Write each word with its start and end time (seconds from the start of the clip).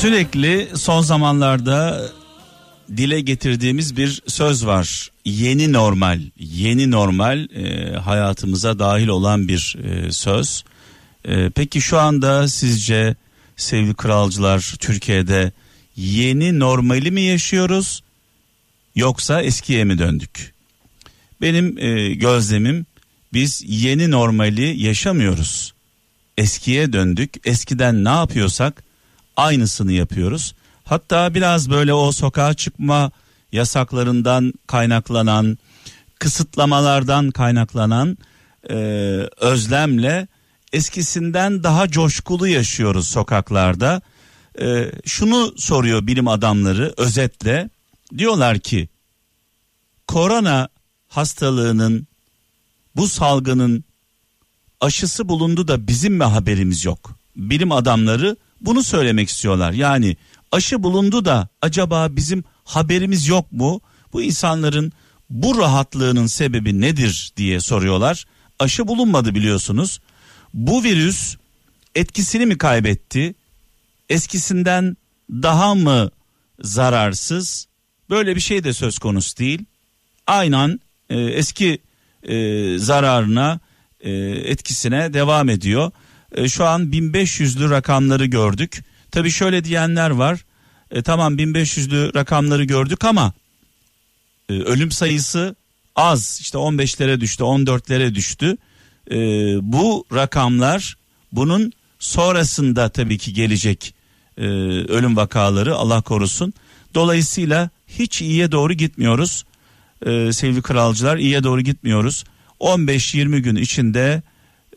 Sürekli 0.00 0.68
son 0.74 1.02
zamanlarda 1.02 2.08
dile 2.96 3.20
getirdiğimiz 3.20 3.96
bir 3.96 4.22
söz 4.26 4.66
var. 4.66 5.10
Yeni 5.24 5.72
normal, 5.72 6.20
yeni 6.38 6.90
normal 6.90 7.48
e, 7.50 7.92
hayatımıza 7.96 8.78
dahil 8.78 9.08
olan 9.08 9.48
bir 9.48 9.76
e, 9.84 10.12
söz. 10.12 10.64
E, 11.24 11.50
peki 11.50 11.80
şu 11.80 11.98
anda 11.98 12.48
sizce 12.48 13.16
sevgili 13.56 13.94
kralcılar 13.94 14.74
Türkiye'de 14.80 15.52
yeni 15.96 16.58
normali 16.58 17.10
mi 17.10 17.22
yaşıyoruz 17.22 18.02
yoksa 18.94 19.42
eskiye 19.42 19.84
mi 19.84 19.98
döndük? 19.98 20.54
Benim 21.40 21.78
e, 21.78 22.14
gözlemim 22.14 22.86
biz 23.32 23.62
yeni 23.66 24.10
normali 24.10 24.82
yaşamıyoruz. 24.82 25.74
Eskiye 26.38 26.92
döndük. 26.92 27.34
Eskiden 27.44 28.04
ne 28.04 28.08
yapıyorsak 28.08 28.89
aynısını 29.40 29.92
yapıyoruz. 29.92 30.54
Hatta 30.84 31.34
biraz 31.34 31.70
böyle 31.70 31.94
o 31.94 32.12
sokağa 32.12 32.54
çıkma 32.54 33.10
yasaklarından 33.52 34.52
kaynaklanan, 34.66 35.58
kısıtlamalardan 36.18 37.30
kaynaklanan 37.30 38.18
e, 38.70 38.74
özlemle 39.40 40.28
eskisinden 40.72 41.62
daha 41.62 41.88
coşkulu 41.88 42.48
yaşıyoruz 42.48 43.08
sokaklarda. 43.08 44.02
E, 44.60 44.92
şunu 45.06 45.54
soruyor 45.56 46.06
bilim 46.06 46.28
adamları 46.28 46.94
özetle 46.96 47.70
diyorlar 48.18 48.58
ki 48.58 48.88
korona 50.06 50.68
hastalığının 51.08 52.06
bu 52.96 53.08
salgının 53.08 53.84
aşısı 54.80 55.28
bulundu 55.28 55.68
da 55.68 55.86
bizim 55.86 56.14
mi 56.14 56.24
haberimiz 56.24 56.84
yok? 56.84 57.10
Bilim 57.36 57.72
adamları 57.72 58.36
bunu 58.60 58.82
söylemek 58.82 59.28
istiyorlar. 59.28 59.72
Yani 59.72 60.16
aşı 60.52 60.82
bulundu 60.82 61.24
da 61.24 61.48
acaba 61.62 62.16
bizim 62.16 62.44
haberimiz 62.64 63.28
yok 63.28 63.52
mu? 63.52 63.80
Bu 64.12 64.22
insanların 64.22 64.92
bu 65.30 65.58
rahatlığının 65.58 66.26
sebebi 66.26 66.80
nedir 66.80 67.32
diye 67.36 67.60
soruyorlar. 67.60 68.26
Aşı 68.58 68.88
bulunmadı 68.88 69.34
biliyorsunuz. 69.34 70.00
Bu 70.54 70.84
virüs 70.84 71.36
etkisini 71.94 72.46
mi 72.46 72.58
kaybetti? 72.58 73.34
Eskisinden 74.08 74.96
daha 75.30 75.74
mı 75.74 76.10
zararsız? 76.60 77.66
Böyle 78.10 78.36
bir 78.36 78.40
şey 78.40 78.64
de 78.64 78.72
söz 78.72 78.98
konusu 78.98 79.36
değil. 79.36 79.64
Aynen 80.26 80.80
e, 81.10 81.20
eski 81.20 81.78
e, 82.22 82.78
zararına 82.78 83.60
e, 84.00 84.10
etkisine 84.30 85.14
devam 85.14 85.48
ediyor. 85.48 85.90
E, 86.34 86.48
şu 86.48 86.64
an 86.66 86.82
1500'lü 86.82 87.70
rakamları 87.70 88.26
gördük. 88.26 88.84
Tabii 89.10 89.30
şöyle 89.30 89.64
diyenler 89.64 90.10
var. 90.10 90.44
E, 90.90 91.02
tamam 91.02 91.38
1500'lü 91.38 92.14
rakamları 92.14 92.64
gördük 92.64 93.04
ama 93.04 93.32
e, 94.48 94.52
ölüm 94.52 94.90
sayısı 94.90 95.56
az. 95.96 96.38
İşte 96.40 96.58
15'lere 96.58 97.20
düştü, 97.20 97.42
14'lere 97.42 98.14
düştü. 98.14 98.56
E, 99.10 99.16
bu 99.72 100.06
rakamlar 100.14 100.96
bunun 101.32 101.72
sonrasında 101.98 102.88
tabii 102.88 103.18
ki 103.18 103.32
gelecek 103.32 103.94
e, 104.38 104.44
ölüm 104.88 105.16
vakaları 105.16 105.74
Allah 105.74 106.00
korusun. 106.02 106.52
Dolayısıyla 106.94 107.70
hiç 107.88 108.22
iyiye 108.22 108.52
doğru 108.52 108.72
gitmiyoruz. 108.72 109.44
E, 110.06 110.32
sevgili 110.32 110.62
kralcılar 110.62 111.16
iyiye 111.16 111.42
doğru 111.42 111.60
gitmiyoruz. 111.60 112.24
15-20 112.60 113.38
gün 113.38 113.56
içinde 113.56 114.22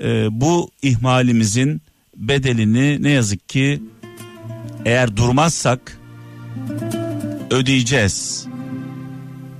e, 0.02 0.28
bu 0.42 0.72
ihmalimizin 0.82 1.82
bedelini 2.18 3.04
ne 3.04 3.10
yazık 3.10 3.50
ki 3.50 3.84
eğer 4.86 5.18
durmazsak 5.18 5.98
ödeyeceğiz. 7.52 8.48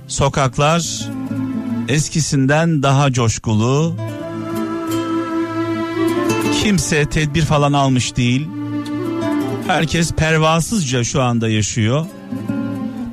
Sokaklar 0.08 1.08
eskisinden 1.88 2.82
daha 2.82 3.12
coşkulu. 3.12 3.96
Kimse 6.62 7.06
tedbir 7.06 7.42
falan 7.42 7.72
almış 7.72 8.16
değil. 8.16 8.48
Herkes 9.66 10.12
pervasızca 10.12 11.04
şu 11.04 11.22
anda 11.22 11.48
yaşıyor. 11.48 12.06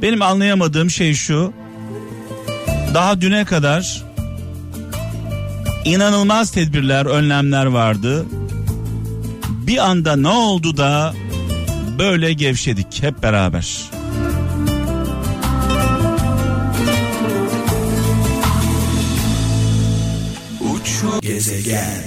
Benim 0.01 0.22
anlayamadığım 0.22 0.90
şey 0.90 1.13
şu. 1.13 1.53
Daha 2.94 3.22
düne 3.22 3.46
kadar 3.46 4.03
inanılmaz 5.86 6.52
tedbirler, 6.52 7.06
önlemler 7.06 7.66
vardı. 7.66 8.25
Bir 9.68 9.78
anda 9.78 10.16
ne 10.16 10.28
oldu 10.28 10.78
da 10.78 11.14
böyle 12.00 12.34
gevşedik 12.34 13.03
hep 13.03 13.24
beraber. 13.24 13.81
Uçu 20.62 21.22
gezegen. 21.22 22.03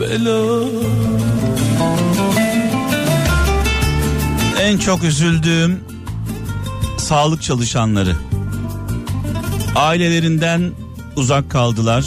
Bela. 0.00 0.68
En 4.60 4.78
çok 4.78 5.04
üzüldüğüm 5.04 5.80
sağlık 6.98 7.42
çalışanları. 7.42 8.16
Ailelerinden 9.76 10.72
uzak 11.16 11.50
kaldılar. 11.50 12.04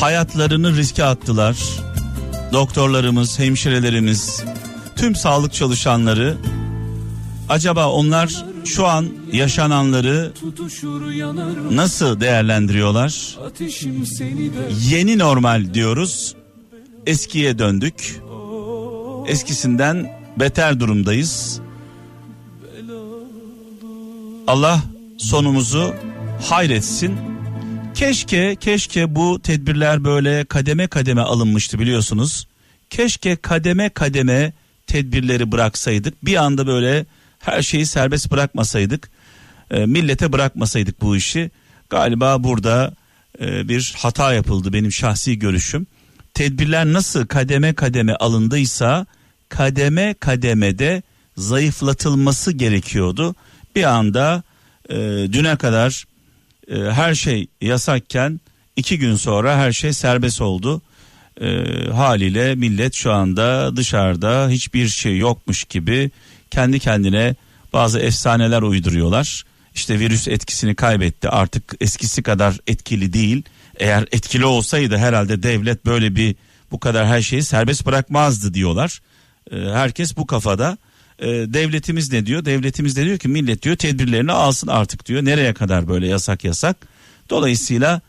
Hayatlarını 0.00 0.76
riske 0.76 1.04
attılar. 1.04 1.56
Doktorlarımız, 2.52 3.38
hemşirelerimiz, 3.38 4.44
tüm 4.96 5.16
sağlık 5.16 5.52
çalışanları 5.52 6.36
acaba 7.48 7.90
onlar 7.90 8.44
şu 8.64 8.86
an 8.86 9.08
yaşananları 9.32 10.32
nasıl 11.70 12.20
değerlendiriyorlar? 12.20 13.36
Yeni 14.90 15.18
normal 15.18 15.74
diyoruz. 15.74 16.34
Eskiye 17.06 17.58
döndük. 17.58 18.20
Eskisinden 19.26 20.20
beter 20.36 20.80
durumdayız. 20.80 21.60
Allah 24.46 24.82
sonumuzu 25.26 25.94
hayretsin. 26.42 27.18
Keşke 27.94 28.56
keşke 28.60 29.14
bu 29.14 29.42
tedbirler 29.42 30.04
böyle 30.04 30.44
kademe 30.44 30.86
kademe 30.86 31.20
alınmıştı 31.20 31.78
biliyorsunuz. 31.78 32.46
Keşke 32.90 33.36
kademe 33.36 33.88
kademe 33.88 34.52
tedbirleri 34.86 35.52
bıraksaydık. 35.52 36.24
Bir 36.24 36.36
anda 36.36 36.66
böyle 36.66 37.06
her 37.38 37.62
şeyi 37.62 37.86
serbest 37.86 38.30
bırakmasaydık. 38.30 39.10
E, 39.70 39.86
millete 39.86 40.32
bırakmasaydık 40.32 41.00
bu 41.00 41.16
işi. 41.16 41.50
Galiba 41.90 42.44
burada 42.44 42.94
e, 43.40 43.68
bir 43.68 43.94
hata 43.96 44.32
yapıldı 44.32 44.72
benim 44.72 44.92
şahsi 44.92 45.38
görüşüm. 45.38 45.86
Tedbirler 46.34 46.86
nasıl 46.86 47.26
kademe 47.26 47.74
kademe 47.74 48.14
alındıysa 48.14 49.06
kademe 49.48 50.14
kademede 50.14 51.02
zayıflatılması 51.36 52.52
gerekiyordu. 52.52 53.34
Bir 53.76 53.84
anda 53.84 54.42
e, 54.90 54.96
düne 55.32 55.56
kadar 55.56 56.04
e, 56.70 56.76
her 56.76 57.14
şey 57.14 57.46
yasakken 57.60 58.40
iki 58.76 58.98
gün 58.98 59.16
sonra 59.16 59.56
her 59.56 59.72
şey 59.72 59.92
serbest 59.92 60.40
oldu. 60.40 60.82
E, 61.40 61.46
haliyle 61.90 62.54
millet 62.54 62.94
şu 62.94 63.12
anda 63.12 63.76
dışarıda 63.76 64.48
hiçbir 64.48 64.88
şey 64.88 65.18
yokmuş 65.18 65.64
gibi 65.64 66.10
kendi 66.50 66.78
kendine 66.78 67.34
bazı 67.72 67.98
efsaneler 67.98 68.62
uyduruyorlar. 68.62 69.44
İşte 69.74 69.98
virüs 69.98 70.28
etkisini 70.28 70.74
kaybetti 70.74 71.28
artık 71.28 71.74
eskisi 71.80 72.22
kadar 72.22 72.58
etkili 72.66 73.12
değil. 73.12 73.42
Eğer 73.76 74.02
etkili 74.12 74.44
olsaydı 74.44 74.96
herhalde 74.96 75.42
devlet 75.42 75.86
böyle 75.86 76.16
bir 76.16 76.36
bu 76.70 76.80
kadar 76.80 77.06
her 77.06 77.22
şeyi 77.22 77.42
serbest 77.42 77.86
bırakmazdı 77.86 78.54
diyorlar. 78.54 79.00
E, 79.52 79.56
herkes 79.56 80.16
bu 80.16 80.26
kafada. 80.26 80.78
E, 81.18 81.26
devletimiz 81.26 82.12
ne 82.12 82.26
diyor? 82.26 82.44
Devletimiz 82.44 82.96
de 82.96 83.04
diyor 83.04 83.18
ki 83.18 83.28
millet 83.28 83.62
diyor 83.62 83.76
tedbirlerini 83.76 84.32
alsın 84.32 84.68
artık 84.68 85.06
diyor. 85.06 85.24
Nereye 85.24 85.54
kadar 85.54 85.88
böyle 85.88 86.06
yasak 86.06 86.44
yasak? 86.44 86.76
Dolayısıyla 87.30 88.00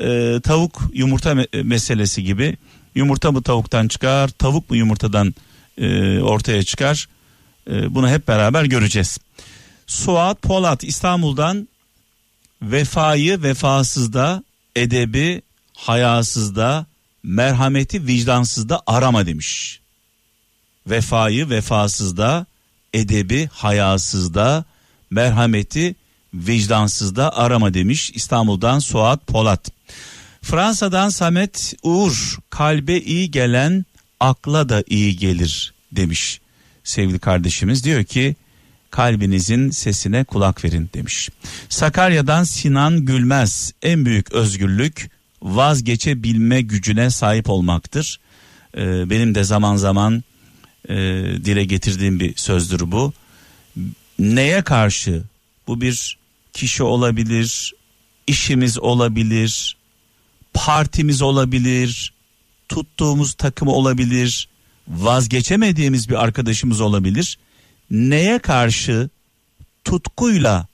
e, 0.00 0.40
tavuk 0.42 0.82
yumurta 0.92 1.32
me- 1.32 1.62
meselesi 1.62 2.24
gibi 2.24 2.56
yumurta 2.94 3.32
mı 3.32 3.42
tavuktan 3.42 3.88
çıkar, 3.88 4.28
tavuk 4.28 4.70
mu 4.70 4.76
yumurtadan 4.76 5.34
e, 5.78 6.18
ortaya 6.20 6.62
çıkar? 6.62 7.08
E, 7.70 7.94
bunu 7.94 8.08
hep 8.08 8.28
beraber 8.28 8.64
göreceğiz. 8.64 9.18
Suat 9.86 10.42
Polat 10.42 10.84
İstanbul'dan 10.84 11.68
vefayı 12.62 13.42
vefasızda, 13.42 14.42
edebi 14.76 15.42
hayasızda, 15.76 16.86
merhameti 17.22 18.06
vicdansızda 18.06 18.82
arama 18.86 19.26
demiş. 19.26 19.80
Vefayı 20.86 21.50
vefasızda, 21.50 22.46
edebi 22.96 23.48
hayasızda, 23.52 24.64
merhameti 25.10 25.94
vicdansızda 26.34 27.36
arama 27.36 27.74
demiş 27.74 28.10
İstanbul'dan 28.14 28.78
Suat 28.78 29.26
Polat. 29.26 29.70
Fransa'dan 30.42 31.08
Samet 31.08 31.74
Uğur 31.82 32.38
kalbe 32.50 33.00
iyi 33.00 33.30
gelen 33.30 33.84
akla 34.20 34.68
da 34.68 34.84
iyi 34.86 35.16
gelir 35.16 35.74
demiş 35.92 36.40
sevgili 36.84 37.18
kardeşimiz 37.18 37.84
diyor 37.84 38.04
ki 38.04 38.36
kalbinizin 38.90 39.70
sesine 39.70 40.24
kulak 40.24 40.64
verin 40.64 40.90
demiş. 40.94 41.28
Sakarya'dan 41.68 42.44
Sinan 42.44 43.04
Gülmez 43.04 43.72
en 43.82 44.04
büyük 44.04 44.32
özgürlük 44.32 45.10
vazgeçebilme 45.42 46.60
gücüne 46.60 47.10
sahip 47.10 47.50
olmaktır. 47.50 48.20
Ee, 48.76 49.10
benim 49.10 49.34
de 49.34 49.44
zaman 49.44 49.76
zaman 49.76 50.24
e, 50.88 50.94
dile 51.44 51.64
getirdiğim 51.64 52.20
bir 52.20 52.36
sözdür 52.36 52.80
bu. 52.92 53.12
Neye 54.18 54.62
karşı? 54.62 55.22
Bu 55.66 55.80
bir 55.80 56.18
kişi 56.52 56.82
olabilir, 56.82 57.74
işimiz 58.26 58.78
olabilir, 58.78 59.76
partimiz 60.54 61.22
olabilir, 61.22 62.12
tuttuğumuz 62.68 63.34
takım 63.34 63.68
olabilir, 63.68 64.48
vazgeçemediğimiz 64.88 66.08
bir 66.08 66.24
arkadaşımız 66.24 66.80
olabilir. 66.80 67.38
Neye 67.90 68.38
karşı 68.38 69.10
tutkuyla 69.84 70.66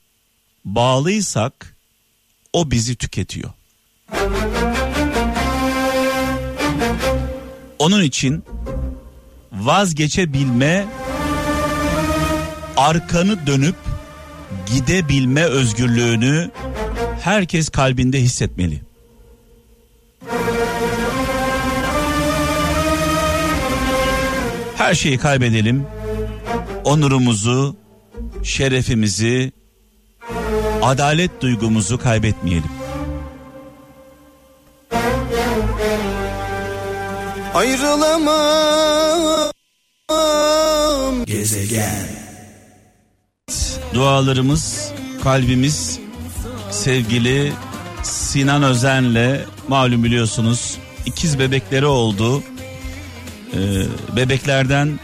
bağlıysak 0.65 1.76
o 2.53 2.70
bizi 2.70 2.97
tüketiyor. 2.97 3.50
Onun 7.79 8.03
için 8.03 8.44
vazgeçebilme, 9.53 10.87
arkanı 12.77 13.47
dönüp 13.47 13.77
gidebilme 14.75 15.43
özgürlüğünü 15.43 16.51
herkes 17.21 17.69
kalbinde 17.69 18.21
hissetmeli. 18.21 18.83
Her 24.77 24.95
şeyi 24.95 25.19
kaybedelim. 25.19 25.87
Onurumuzu, 26.85 27.77
şerefimizi, 28.43 29.53
adalet 30.83 31.41
duygumuzu 31.41 31.99
kaybetmeyelim. 31.99 32.81
Ayrılamam 37.55 39.53
Gezegen 41.27 42.09
Dualarımız, 43.95 44.93
kalbimiz 45.23 45.99
sevgili 46.71 47.53
Sinan 48.03 48.63
Özen'le 48.63 49.41
malum 49.69 50.05
biliyorsunuz 50.05 50.79
ikiz 51.07 51.39
bebekleri 51.39 51.87
oldu. 51.87 52.43
Ee, 53.55 53.83
bebeklerden 54.17 55.01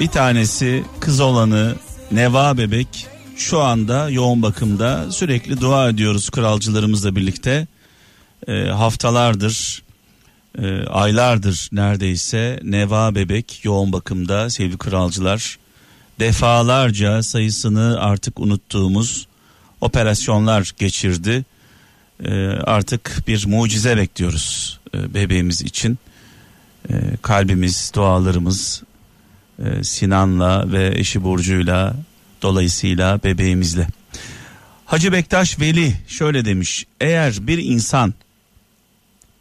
bir 0.00 0.08
tanesi 0.08 0.84
kız 1.00 1.20
olanı 1.20 1.74
Neva 2.12 2.58
bebek 2.58 3.06
şu 3.36 3.60
anda 3.60 4.10
yoğun 4.10 4.42
bakımda 4.42 5.12
sürekli 5.12 5.60
dua 5.60 5.88
ediyoruz 5.88 6.30
kralcılarımızla 6.30 7.16
birlikte. 7.16 7.66
Ee, 8.48 8.52
haftalardır 8.52 9.83
e, 10.58 10.86
aylardır 10.86 11.68
neredeyse 11.72 12.60
Neva 12.62 13.14
bebek 13.14 13.64
yoğun 13.64 13.92
bakımda 13.92 14.50
sevgili 14.50 14.78
kralcılar 14.78 15.58
defalarca 16.20 17.22
sayısını 17.22 18.00
artık 18.00 18.40
unuttuğumuz 18.40 19.26
operasyonlar 19.80 20.72
geçirdi. 20.78 21.44
E, 22.24 22.34
artık 22.48 23.22
bir 23.28 23.46
mucize 23.46 23.96
bekliyoruz 23.96 24.80
e, 24.94 25.14
bebeğimiz 25.14 25.62
için. 25.62 25.98
E, 26.90 26.94
kalbimiz, 27.22 27.92
dualarımız 27.94 28.82
e, 29.58 29.84
Sinan'la 29.84 30.72
ve 30.72 30.92
eşi 30.96 31.24
Burcu'yla 31.24 31.96
dolayısıyla 32.42 33.20
bebeğimizle. 33.24 33.86
Hacı 34.84 35.12
Bektaş 35.12 35.60
Veli 35.60 35.94
şöyle 36.08 36.44
demiş. 36.44 36.86
Eğer 37.00 37.34
bir 37.40 37.58
insan 37.58 38.14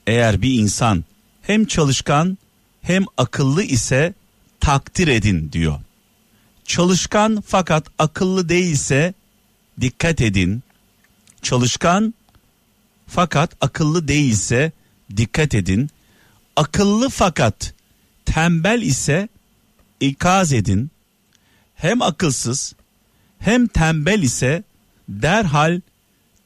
eğer 0.07 0.41
bir 0.41 0.53
insan 0.53 1.03
hem 1.41 1.65
çalışkan 1.65 2.37
hem 2.81 3.05
akıllı 3.17 3.63
ise 3.63 4.13
takdir 4.59 5.07
edin 5.07 5.51
diyor. 5.51 5.79
Çalışkan 6.65 7.43
fakat 7.47 7.87
akıllı 7.99 8.49
değilse 8.49 9.13
dikkat 9.81 10.21
edin. 10.21 10.63
Çalışkan 11.41 12.13
fakat 13.07 13.51
akıllı 13.61 14.07
değilse 14.07 14.71
dikkat 15.17 15.55
edin. 15.55 15.89
Akıllı 16.55 17.09
fakat 17.09 17.73
tembel 18.25 18.81
ise 18.81 19.27
ikaz 19.99 20.53
edin. 20.53 20.91
Hem 21.75 22.01
akılsız 22.01 22.75
hem 23.39 23.67
tembel 23.67 24.21
ise 24.21 24.63
derhal 25.09 25.81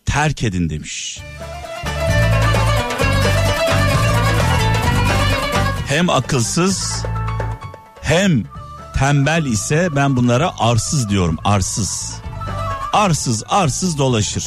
terk 0.06 0.44
edin 0.44 0.70
demiş. 0.70 1.20
Hem 5.98 6.10
akılsız 6.10 7.04
hem 8.02 8.44
tembel 9.00 9.46
ise 9.46 9.90
ben 9.96 10.16
bunlara 10.16 10.60
arsız 10.60 11.10
diyorum 11.10 11.38
arsız. 11.44 12.14
Arsız 12.94 13.44
arsız 13.50 13.98
dolaşır. 13.98 14.46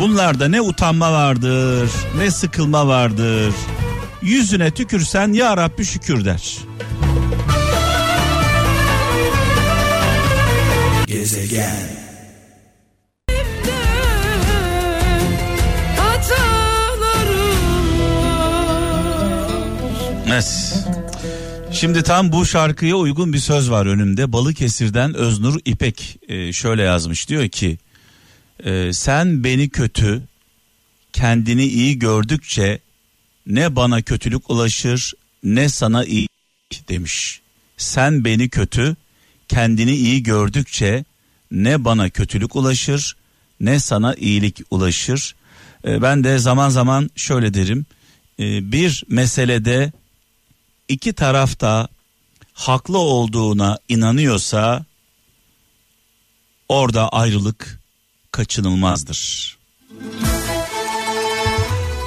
Bunlarda 0.00 0.48
ne 0.48 0.60
utanma 0.60 1.12
vardır 1.12 1.90
ne 2.16 2.30
sıkılma 2.30 2.86
vardır. 2.86 3.54
Yüzüne 4.22 4.70
tükürsen 4.70 5.32
ya 5.32 5.56
Rabbi 5.56 5.84
şükür 5.84 6.24
der. 6.24 6.58
Gezegen 11.06 12.03
Evet. 20.34 20.74
Şimdi 21.72 22.02
tam 22.02 22.32
bu 22.32 22.46
şarkıya 22.46 22.96
uygun 22.96 23.32
bir 23.32 23.38
söz 23.38 23.70
var 23.70 23.86
önümde. 23.86 24.32
Balıkesir'den 24.32 25.14
Öznur 25.14 25.60
İpek 25.64 26.18
e, 26.28 26.52
şöyle 26.52 26.82
yazmış. 26.82 27.28
Diyor 27.28 27.48
ki 27.48 27.78
e, 28.64 28.92
sen 28.92 29.44
beni 29.44 29.68
kötü 29.68 30.22
kendini 31.12 31.64
iyi 31.64 31.98
gördükçe 31.98 32.78
ne 33.46 33.76
bana 33.76 34.02
kötülük 34.02 34.50
ulaşır 34.50 35.12
ne 35.44 35.68
sana 35.68 36.04
iyi 36.04 36.28
demiş. 36.88 37.40
Sen 37.76 38.24
beni 38.24 38.48
kötü 38.48 38.96
kendini 39.48 39.92
iyi 39.92 40.22
gördükçe 40.22 41.04
ne 41.50 41.84
bana 41.84 42.10
kötülük 42.10 42.56
ulaşır 42.56 43.16
ne 43.60 43.80
sana 43.80 44.14
iyilik 44.14 44.60
ulaşır. 44.70 45.34
E, 45.86 46.02
ben 46.02 46.24
de 46.24 46.38
zaman 46.38 46.68
zaman 46.68 47.10
şöyle 47.16 47.54
derim. 47.54 47.86
Bir 48.70 49.04
meselede 49.08 49.92
iki 50.88 51.12
tarafta 51.12 51.88
haklı 52.52 52.98
olduğuna 52.98 53.78
inanıyorsa 53.88 54.84
orada 56.68 57.08
ayrılık 57.08 57.80
kaçınılmazdır. 58.32 59.54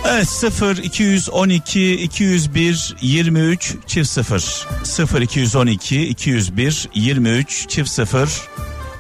Evet 0.10 0.30
0 0.30 0.78
212 0.78 1.94
201 1.96 2.96
23 3.02 3.76
çift 3.88 4.10
0 4.10 4.68
0 4.84 5.22
212 5.22 6.08
201 6.08 6.90
23 6.94 7.70
çift 7.70 7.90
0 7.90 8.30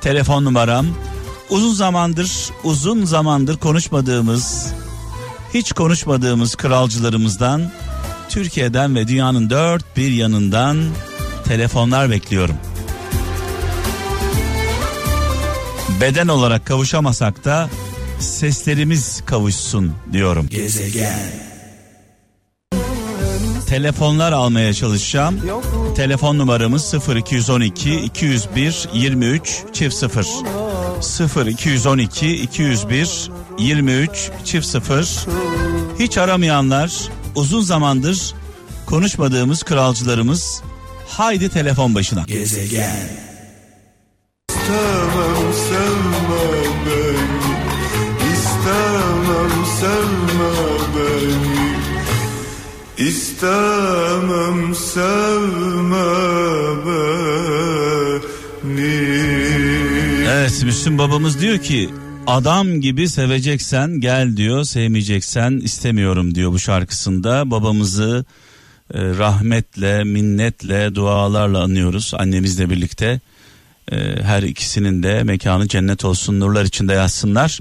telefon 0.01 0.46
numaram. 0.46 0.88
Uzun 1.50 1.74
zamandır 1.74 2.31
uzun 2.63 3.05
zamandır 3.05 3.57
konuşmadığımız 3.57 4.74
hiç 5.53 5.72
konuşmadığımız 5.72 6.55
kralcılarımızdan 6.55 7.72
Türkiye'den 8.38 8.96
ve 8.96 9.08
dünyanın 9.08 9.50
dört 9.50 9.98
bir 9.98 10.12
yanından 10.12 10.77
telefonlar 11.46 12.10
bekliyorum. 12.10 12.56
Beden 16.01 16.27
olarak 16.27 16.65
kavuşamasak 16.65 17.46
da 17.46 17.70
seslerimiz 18.20 19.22
kavuşsun 19.25 19.94
diyorum. 20.13 20.48
Gezegen 20.50 21.20
Telefonlar 23.67 24.32
almaya 24.32 24.74
çalışacağım. 24.74 25.39
Telefon 25.96 26.38
numaramız 26.38 26.94
0212 27.15 28.00
201 28.00 28.89
23 28.94 29.63
çift 29.74 29.96
0. 29.96 31.48
0212 31.48 32.36
201 32.44 33.29
23 33.60 34.32
çift 34.46 34.67
0. 34.67 35.25
Hiç 36.00 36.17
aramayanlar 36.17 37.10
uzun 37.38 37.62
zamandır 37.62 38.34
konuşmadığımız 38.86 39.63
kralcılarımız 39.63 40.62
haydi 41.08 41.50
telefon 41.50 41.96
başına. 41.96 42.24
Gezegen. 42.24 43.10
İstemem 44.50 45.53
sevme 45.53 46.48
beni. 46.86 47.17
İstemem 48.34 49.65
sevme 49.79 50.53
beni. 50.96 51.67
İstemem 53.08 54.75
sevme 54.75 56.08
beni. 56.86 57.08
Evet 60.27 60.63
Müslüm 60.63 60.98
babamız 60.98 61.41
diyor 61.41 61.58
ki 61.58 61.89
adam 62.27 62.81
gibi 62.81 63.10
seveceksen 63.10 64.00
gel 64.00 64.38
diyor 64.38 64.63
sevmeyeceksen 64.63 65.51
istemiyorum 65.51 66.36
diyor 66.36 66.51
bu 66.51 66.60
şarkısında. 66.60 67.51
Babamızı 67.51 68.25
e, 68.93 69.00
rahmetle 69.01 70.03
minnetle 70.03 70.96
dualarla 70.96 71.63
anıyoruz 71.63 72.13
annemizle 72.17 72.69
birlikte. 72.69 73.19
E, 73.91 73.98
her 74.22 74.43
ikisinin 74.43 75.03
de 75.03 75.24
mekanı 75.24 75.67
cennet 75.67 76.05
olsun 76.05 76.39
nurlar 76.39 76.65
içinde 76.65 76.93
yazsınlar 76.93 77.60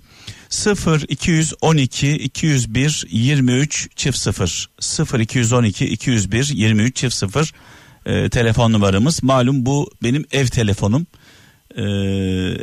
0 0.49 1.05
212 1.09 2.13
201 2.17 3.07
23 3.11 3.89
çift 3.97 4.19
0 4.19 4.67
0 4.81 5.21
212 5.21 5.87
201 5.87 6.51
23 6.55 6.97
çift 6.97 7.15
0 7.15 7.53
e, 8.07 8.29
telefon 8.29 8.73
numaramız. 8.73 9.23
Malum 9.23 9.67
bu 9.67 9.91
benim 10.03 10.25
ev 10.33 10.47
telefonum. 10.47 11.07
E, 11.77 11.83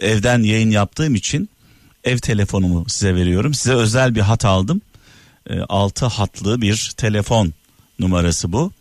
evden 0.02 0.44
yayın 0.44 0.70
yaptığım 0.70 1.16
için 1.16 1.50
ev 2.04 2.18
telefonumu 2.18 2.86
size 2.90 3.16
veriyorum. 3.16 3.54
Size 3.54 3.74
özel 3.74 4.16
bir 4.16 4.22
hat 4.22 4.46
aldım. 4.46 4.82
E, 5.50 5.60
6 5.60 6.06
hatlı 6.06 6.62
bir 6.62 6.92
telefon 6.98 7.54
numarası 8.00 8.52
bu. 8.52 8.72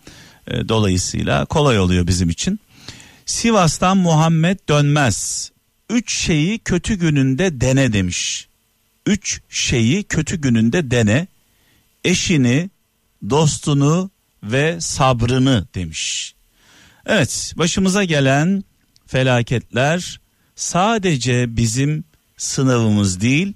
E, 0.47 0.69
dolayısıyla 0.69 1.45
kolay 1.45 1.79
oluyor 1.79 2.07
bizim 2.07 2.31
için. 2.31 2.61
Sivas'tan 3.27 3.97
Muhammed 3.97 4.59
Dönmez. 4.69 5.51
Üç 5.91 6.13
şeyi 6.19 6.59
kötü 6.59 6.95
gününde 6.95 7.61
dene 7.61 7.93
demiş. 7.93 8.49
Üç 9.07 9.41
şeyi 9.49 10.05
kötü 10.05 10.41
gününde 10.41 10.91
dene. 10.91 11.27
Eşini, 12.05 12.71
dostunu 13.31 14.11
ve 14.43 14.81
sabrını 14.81 15.67
demiş. 15.75 16.35
Evet 17.07 17.53
başımıza 17.57 18.05
gelen 18.05 18.65
felaketler 19.07 20.21
sadece 20.57 21.57
bizim 21.57 22.05
sınavımız 22.43 23.21
değil 23.21 23.55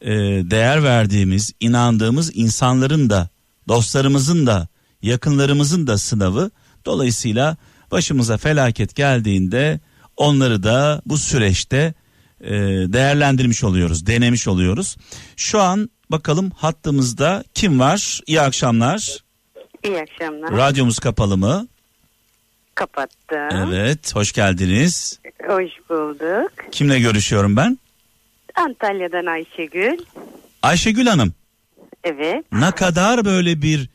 e, 0.00 0.10
değer 0.50 0.84
verdiğimiz 0.84 1.52
inandığımız 1.60 2.30
insanların 2.34 3.10
da 3.10 3.28
dostlarımızın 3.68 4.46
da 4.46 4.68
yakınlarımızın 5.02 5.86
da 5.86 5.98
sınavı. 5.98 6.50
Dolayısıyla 6.84 7.56
başımıza 7.90 8.36
felaket 8.36 8.94
geldiğinde 8.94 9.80
onları 10.16 10.62
da 10.62 11.02
bu 11.06 11.18
süreçte 11.18 11.94
e, 12.40 12.50
değerlendirmiş 12.92 13.64
oluyoruz 13.64 14.06
denemiş 14.06 14.48
oluyoruz. 14.48 14.96
Şu 15.36 15.60
an 15.60 15.90
bakalım 16.10 16.50
hattımızda 16.50 17.44
kim 17.54 17.80
var? 17.80 18.20
İyi 18.26 18.40
akşamlar. 18.40 19.18
İyi 19.84 20.00
akşamlar. 20.00 20.56
radyomuz 20.56 20.98
kapalı 20.98 21.36
mı? 21.36 21.68
Kapattım. 22.74 23.72
evet 23.72 24.14
hoş 24.14 24.32
geldiniz. 24.32 25.20
Hoş 25.46 25.70
bulduk. 25.90 26.52
kimle 26.72 27.00
görüşüyorum 27.00 27.56
ben 27.56 27.78
Antalya'dan 28.60 29.26
Ayşegül. 29.26 29.98
Ayşegül 30.62 31.06
Hanım 31.06 31.34
Evet. 32.04 32.44
ne 32.52 32.70
kadar 32.70 33.24
böyle 33.24 33.62
bir 33.62 33.88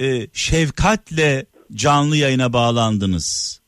e, 0.00 0.26
şefkatle 0.32 1.46
canlı 1.74 2.16
yayına 2.16 2.52
bağlandınız. 2.52 3.60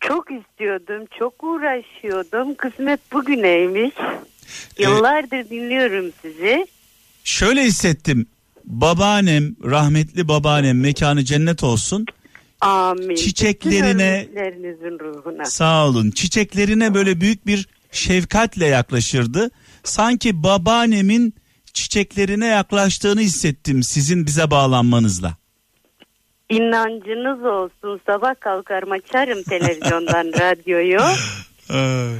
Çok 0.00 0.24
istiyordum, 0.30 1.06
çok 1.18 1.44
uğraşıyordum. 1.44 2.54
Kısmet 2.54 3.12
bugüneymiş. 3.12 3.94
Yıllardır 4.78 5.50
dinliyorum 5.50 6.12
sizi. 6.22 6.66
Şöyle 7.24 7.64
hissettim. 7.64 8.26
Babaannem, 8.64 9.56
rahmetli 9.64 10.28
babaannem 10.28 10.80
mekanı 10.80 11.24
cennet 11.24 11.64
olsun. 11.64 12.06
Amin. 12.60 13.16
Ölmüşlerinizin 14.26 14.98
ruhuna. 14.98 15.44
Sağ 15.44 15.86
olun. 15.86 16.10
Çiçeklerine 16.10 16.94
böyle 16.94 17.20
büyük 17.20 17.46
bir 17.46 17.68
şefkatle 17.92 18.66
yaklaşırdı. 18.66 19.50
Sanki 19.84 20.42
babaannemin 20.42 21.34
çiçeklerine 21.72 22.46
yaklaştığını 22.46 23.20
hissettim 23.20 23.82
sizin 23.82 24.26
bize 24.26 24.50
bağlanmanızla. 24.50 25.36
İnancınız 26.50 27.44
olsun. 27.44 28.00
Sabah 28.06 28.40
kalkarım 28.40 28.92
açarım 28.92 29.42
televizyondan 29.42 30.26
radyoyu. 30.40 31.00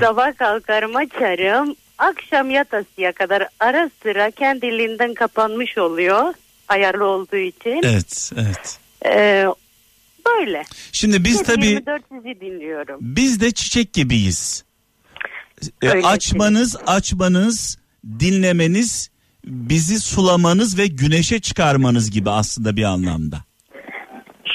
Sabah 0.01 0.37
kalkarım 0.39 0.97
açarım. 0.97 1.75
Akşam 1.99 2.51
yatasıya 2.51 3.13
kadar 3.13 3.49
ara 3.61 3.91
sıra 4.03 4.31
kendiliğinden 4.31 5.15
kapanmış 5.15 5.79
oluyor. 5.79 6.35
Ayarlı 6.69 7.05
olduğu 7.05 7.37
için. 7.37 7.81
Evet, 7.85 8.33
evet. 8.37 8.79
Ee, 9.07 9.47
böyle. 10.27 10.65
Şimdi 10.93 11.25
biz 11.25 11.43
tabii 11.43 11.67
24 11.67 12.03
sizi 12.13 12.41
dinliyorum. 12.41 12.97
biz 13.01 13.41
de 13.41 13.51
çiçek 13.51 13.93
gibiyiz. 13.93 14.65
E, 15.83 15.89
Öyle 15.89 16.07
açmanız, 16.07 16.77
açmanız, 16.87 17.79
dinlemeniz, 18.21 19.11
bizi 19.45 20.01
sulamanız 20.01 20.79
ve 20.79 20.87
güneşe 20.87 21.41
çıkarmanız 21.41 22.11
gibi 22.11 22.31
aslında 22.31 22.77
bir 22.77 22.85
anlamda. 22.85 23.37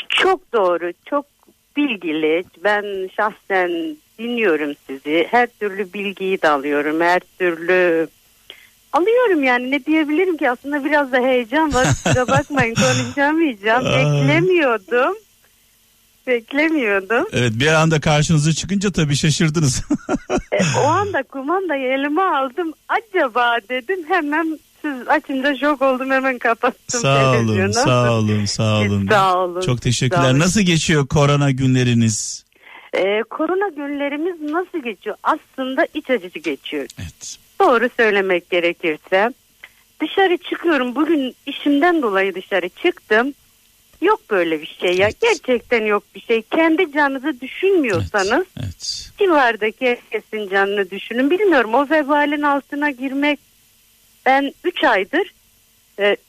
Çok 0.10 0.53
doğru, 0.53 0.91
çok 1.10 1.25
bilgili. 1.77 2.43
Ben 2.63 3.10
şahsen 3.15 3.98
dinliyorum 4.19 4.74
sizi. 4.88 5.27
Her 5.31 5.48
türlü 5.60 5.93
bilgiyi 5.93 6.41
de 6.41 6.50
alıyorum. 6.50 7.01
Her 7.01 7.19
türlü 7.39 8.07
alıyorum 8.93 9.43
yani 9.43 9.72
ne 9.72 9.86
diyebilirim 9.86 10.38
ki 10.38 10.50
aslında 10.50 10.86
biraz 10.86 11.12
da 11.12 11.19
heyecan 11.19 11.74
var. 11.74 11.88
Kusura 12.03 12.27
bakmayın 12.27 12.75
konuşamayacağım. 12.75 13.86
Beklemiyordum. 13.86 15.15
Beklemiyordum. 16.27 17.25
Evet 17.34 17.51
bir 17.56 17.68
anda 17.68 18.01
karşınıza 18.01 18.53
çıkınca 18.53 18.92
tabii 18.92 19.15
şaşırdınız. 19.15 19.84
E, 20.51 20.58
o 20.84 20.88
anda 20.88 21.24
kumandayı 21.24 21.88
elime 21.94 22.22
aldım. 22.22 22.74
Acaba 22.89 23.58
dedim 23.70 24.00
hemen 24.08 24.60
siz 24.82 25.08
açınca 25.08 25.56
şok 25.58 25.82
oldum 25.82 26.12
hemen 26.12 26.38
kapattım 26.38 27.01
sağ 27.01 27.32
olun, 27.32 27.72
sağ 27.72 28.12
olun, 28.13 28.46
sağ 28.46 28.80
olun. 28.80 29.08
Sağ 29.08 29.38
olun. 29.38 29.62
Çok 29.62 29.82
teşekkürler. 29.82 30.32
olun. 30.32 30.39
Nasıl 30.39 30.62
geçiyor 30.62 31.08
korona 31.08 31.51
günleriniz? 31.51 32.46
Ee, 32.98 33.24
korona 33.30 33.70
günlerimiz 33.70 34.51
nasıl 34.51 34.84
geçiyor? 34.84 35.15
Aslında 35.24 35.88
iç 35.94 36.10
acıcı 36.10 36.39
geçiyor. 36.39 36.86
Evet. 37.00 37.38
Doğru 37.62 37.89
söylemek 37.98 38.50
gerekirse. 38.50 39.34
Dışarı 40.01 40.38
çıkıyorum. 40.38 40.96
Bugün 40.96 41.36
işimden 41.46 42.01
dolayı 42.01 42.36
dışarı 42.36 42.70
çıktım. 42.70 43.34
Yok 44.03 44.22
böyle 44.29 44.62
bir 44.62 44.77
şey 44.81 44.98
ya. 44.98 45.07
Evet. 45.07 45.22
Gerçekten 45.22 45.86
yok 45.86 46.03
bir 46.15 46.22
şey. 46.22 46.41
Kendi 46.41 46.91
canınızı 46.93 47.41
düşünmüyorsanız 47.41 48.29
Evet. 48.31 48.63
evet. 48.63 49.12
civardaki 49.19 49.86
herkesin 49.86 50.50
canını 50.50 50.91
düşünün. 50.91 51.29
Bilmiyorum 51.29 51.74
o 51.74 51.89
vebalin 51.89 52.41
altına 52.41 52.91
girmek 52.91 53.39
ben 54.25 54.53
3 54.63 54.83
aydır 54.83 55.33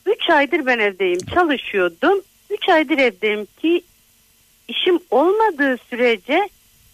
3 0.06 0.30
aydır 0.30 0.66
ben 0.66 0.78
evdeyim 0.78 1.18
çalışıyordum. 1.34 2.20
3 2.50 2.68
aydır 2.68 2.98
evdeyim 2.98 3.46
ki 3.62 3.82
işim 4.68 4.98
olmadığı 5.10 5.76
sürece 5.90 6.48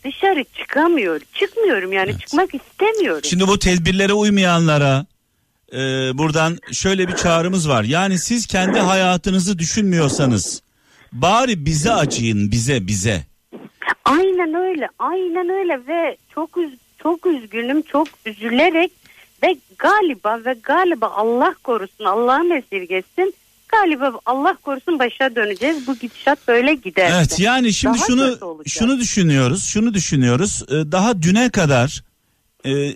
dışarı 0.05 0.45
çıkamıyorum. 0.45 1.27
Çıkmıyorum 1.35 1.93
yani 1.93 2.11
Evet. 2.11 2.21
çıkmak 2.21 2.55
istemiyorum. 2.55 3.25
Şimdi 3.25 3.47
bu 3.47 3.59
tedbirlere 3.59 4.13
uymayanlara 4.13 5.07
e, 5.73 5.79
buradan 6.19 6.59
şöyle 6.73 7.09
bir 7.09 7.17
çağrımız 7.17 7.69
var. 7.69 7.85
Yani 7.85 8.19
siz 8.19 8.47
kendi 8.47 8.79
hayatınızı 8.79 9.59
düşünmüyorsanız 9.59 10.63
bari 11.13 11.67
bize 11.67 11.93
acıyın 11.93 12.51
bize 12.51 12.87
bize. 12.87 13.23
Aynen 14.05 14.55
öyle, 14.55 14.89
aynen 14.99 15.49
öyle 15.49 15.87
ve 15.87 16.17
çok 16.35 16.57
üz 16.57 16.71
çok 17.03 17.27
üzgünüm, 17.27 17.83
çok 17.83 18.09
üzülerek 18.27 18.93
ve 19.43 19.57
galiba 19.79 20.41
ve 20.45 20.55
galiba 20.63 21.07
Allah 21.07 21.55
korusun, 21.65 22.05
Allah'ın 22.05 22.51
esirgesin. 22.51 23.35
Galiba 23.69 24.13
Allah 24.27 24.57
korusun 24.63 24.99
başa 24.99 25.35
döneceğiz. 25.37 25.87
Bu 25.87 25.97
gidişat 25.97 26.49
böyle 26.49 26.75
giderse. 26.75 27.17
Evet 27.17 27.41
yani 27.41 27.73
şimdi 27.73 27.99
Daha 27.99 28.07
şunu 28.07 28.39
şunu 28.67 28.99
düşünüyoruz. 29.01 29.65
Şunu 29.65 29.95
düşünüyoruz. 29.95 30.63
e, 30.69 30.93
Daha 30.93 31.23
düne 31.23 31.51
kadar 31.51 32.05
e, 32.67 32.95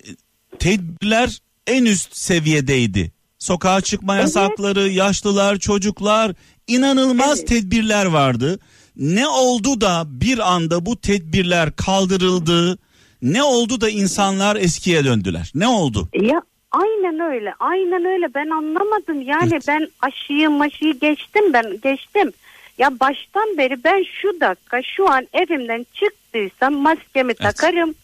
tedbirler 0.58 1.38
en 1.66 1.84
üst 1.84 2.16
seviyedeydi. 2.16 3.12
Sokağa 3.44 3.80
çıkma 3.80 4.14
Evet. 4.14 4.22
yasakları, 4.22 4.88
yaşlılar, 4.88 5.56
çocuklar 5.56 6.32
inanılmaz 6.66 7.38
Evet. 7.38 7.48
tedbirler 7.48 8.06
vardı. 8.06 8.58
Ne 8.96 9.28
oldu 9.28 9.80
da 9.80 10.02
bir 10.06 10.52
anda 10.52 10.86
bu 10.86 11.00
tedbirler 11.00 11.76
kaldırıldı? 11.76 12.78
Ne 13.22 13.42
oldu 13.42 13.80
da 13.80 13.88
insanlar 13.88 14.56
eskiye 14.56 15.04
döndüler? 15.04 15.52
Ne 15.54 15.68
oldu? 15.68 16.08
Ya 16.14 16.42
aynen 16.70 17.20
öyle, 17.20 17.54
aynen 17.60 18.04
öyle. 18.04 18.34
Ben 18.34 18.50
anlamadım. 18.50 19.22
Yani 19.22 19.50
Evet. 19.52 19.64
ben 19.68 19.88
aşıyı 20.02 20.50
maşıyı 20.50 21.00
geçtim 21.00 21.52
ben 21.52 21.80
geçtim. 21.82 22.32
Ya 22.78 23.00
baştan 23.00 23.58
beri 23.58 23.84
ben 23.84 24.04
şu 24.20 24.40
dakika 24.40 24.82
şu 24.82 25.10
an 25.10 25.26
evimden 25.32 25.86
çıktıysam 25.94 26.74
maskemi 26.74 27.34
takarım, 27.34 27.94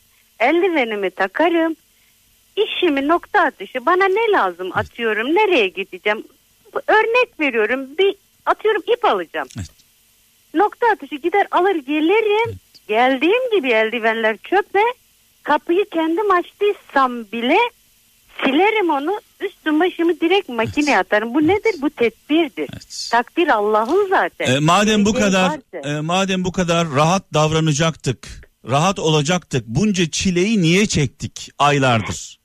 eldivenimi 0.41 1.11
takarım. 1.11 1.77
İşimi 2.57 3.09
nokta 3.09 3.41
atışı 3.41 3.87
bana 3.87 4.05
ne 4.05 4.33
lazım 4.33 4.71
atıyorum 4.75 5.27
nereye 5.35 5.69
gideceğim. 5.69 6.25
Örnek 6.87 7.41
veriyorum 7.41 7.81
bir 7.99 8.15
atıyorum 8.47 8.83
ip 8.93 9.05
alacağım. 9.05 9.49
Evet. 9.57 9.71
nokta 10.55 10.87
atışı 10.93 11.17
gider 11.17 11.47
alır 11.51 11.75
gelirim. 11.75 12.57
Geldiğim 12.89 13.51
gibi 13.57 13.71
eldivenler 13.71 14.37
çöpe. 14.37 14.83
Kapıyı 15.43 15.85
kendim 15.91 16.31
açtıysam 16.31 17.25
bile 17.33 17.59
silerim 18.45 18.91
onu. 18.91 19.21
Üstüm 19.41 19.81
başımı 19.81 20.21
direkt 20.21 20.49
makineye 20.49 20.99
atarım. 20.99 21.35
Bu 21.35 21.43
nedir? 21.43 21.75
Bu 21.83 21.91
tedbirdir. 21.91 22.69
Evet. 22.73 23.09
Takdir 23.11 23.49
Allah'ın 23.49 24.09
zaten. 24.09 24.55
E, 24.55 24.59
madem 24.59 25.05
bu 25.05 25.13
kadar 25.13 25.59
e, 25.85 26.01
madem 26.01 26.45
bu 26.45 26.53
kadar 26.53 26.91
rahat 26.91 27.35
davranacaktık, 27.35 28.51
rahat 28.71 28.99
olacaktık. 28.99 29.67
Bunca 29.67 30.11
çileyi 30.11 30.63
niye 30.63 30.87
çektik 30.87 31.51
aylardır? 31.59 32.40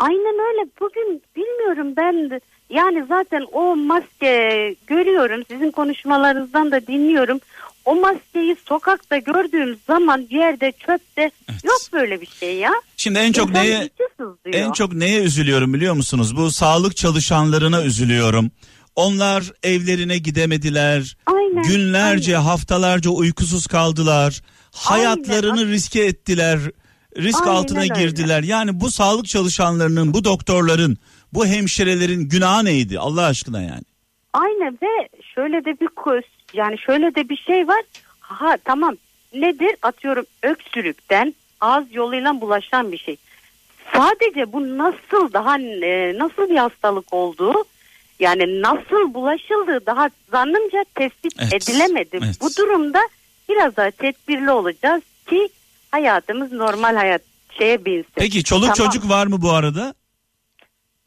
Aynen 0.00 0.36
öyle. 0.48 0.70
Bugün 0.80 1.22
bilmiyorum 1.36 1.94
ben 1.96 2.40
yani 2.70 3.04
zaten 3.08 3.42
o 3.52 3.76
maske 3.76 4.74
görüyorum. 4.86 5.42
Sizin 5.50 5.70
konuşmalarınızdan 5.70 6.70
da 6.70 6.86
dinliyorum. 6.86 7.40
O 7.84 7.94
maskeyi 7.94 8.56
sokakta 8.68 9.18
gördüğüm 9.18 9.78
zaman 9.86 10.26
yerde 10.30 10.72
çöpte 10.72 11.30
Evet. 11.50 11.64
yok 11.64 11.80
böyle 11.92 12.20
bir 12.20 12.26
şey 12.26 12.56
ya. 12.56 12.70
Şimdi 12.96 13.18
en 13.18 13.32
çok 13.32 13.50
neye 13.50 13.90
en 14.46 14.72
çok 14.72 14.92
neye 14.92 15.22
üzülüyorum 15.22 15.74
biliyor 15.74 15.94
musunuz? 15.94 16.36
Bu 16.36 16.50
sağlık 16.50 16.96
çalışanlarına 16.96 17.84
üzülüyorum. 17.84 18.50
Onlar 18.96 19.52
evlerine 19.62 20.18
gidemediler. 20.18 21.16
Aynen, 21.26 21.62
Günlerce, 21.62 22.36
haftalarca 22.36 23.10
uykusuz 23.10 23.66
kaldılar. 23.66 24.40
Hayatlarını 24.74 25.58
Aynen. 25.58 25.72
riske 25.72 26.04
ettiler. 26.04 26.58
Risk 27.16 27.42
Aynen 27.42 27.54
altına 27.54 27.80
öyle. 27.80 27.94
girdiler. 27.94 28.42
Yani 28.42 28.80
bu 28.80 28.90
sağlık 28.90 29.26
çalışanlarının, 29.26 30.14
bu 30.14 30.24
doktorların, 30.24 30.98
bu 31.32 31.46
hemşirelerin 31.46 32.28
günahı 32.28 32.64
neydi 32.64 32.98
Allah 32.98 33.24
aşkına 33.26 33.62
yani? 33.62 33.82
Aynen 34.32 34.78
ve 34.82 35.08
şöyle 35.34 35.64
de 35.64 35.80
bir 35.80 35.88
kus 35.88 36.24
yani 36.54 36.78
şöyle 36.78 37.14
de 37.14 37.28
bir 37.28 37.36
şey 37.36 37.68
var. 37.68 37.82
Ha 38.20 38.56
tamam 38.64 38.96
nedir 39.34 39.76
atıyorum 39.82 40.24
öksürükten 40.42 41.34
ağız 41.60 41.84
yoluyla 41.92 42.40
bulaşan 42.40 42.92
bir 42.92 42.98
şey. 42.98 43.16
Sadece 43.96 44.52
bu 44.52 44.78
nasıl 44.78 45.32
daha 45.32 45.58
e, 45.58 46.18
nasıl 46.18 46.50
bir 46.50 46.56
hastalık 46.56 47.14
olduğu 47.14 47.64
yani 48.20 48.62
nasıl 48.62 49.14
bulaşıldığı 49.14 49.86
daha 49.86 50.10
zannımca 50.30 50.84
tespit 50.94 51.34
Evet, 51.38 51.52
edilemedi. 51.54 52.18
evet. 52.24 52.36
Bu 52.40 52.56
durumda 52.56 53.00
biraz 53.48 53.76
daha 53.76 53.90
tedbirli 53.90 54.50
olacağız 54.50 55.02
ki 55.26 55.48
hayatımız 55.90 56.52
normal 56.52 56.96
hayat 56.96 57.22
şeye 57.58 57.84
binsin. 57.84 58.12
Peki 58.16 58.44
çoluk 58.44 58.74
Tamam, 58.74 58.90
çocuk 58.90 59.08
var 59.10 59.26
mı 59.26 59.42
bu 59.42 59.50
arada? 59.50 59.94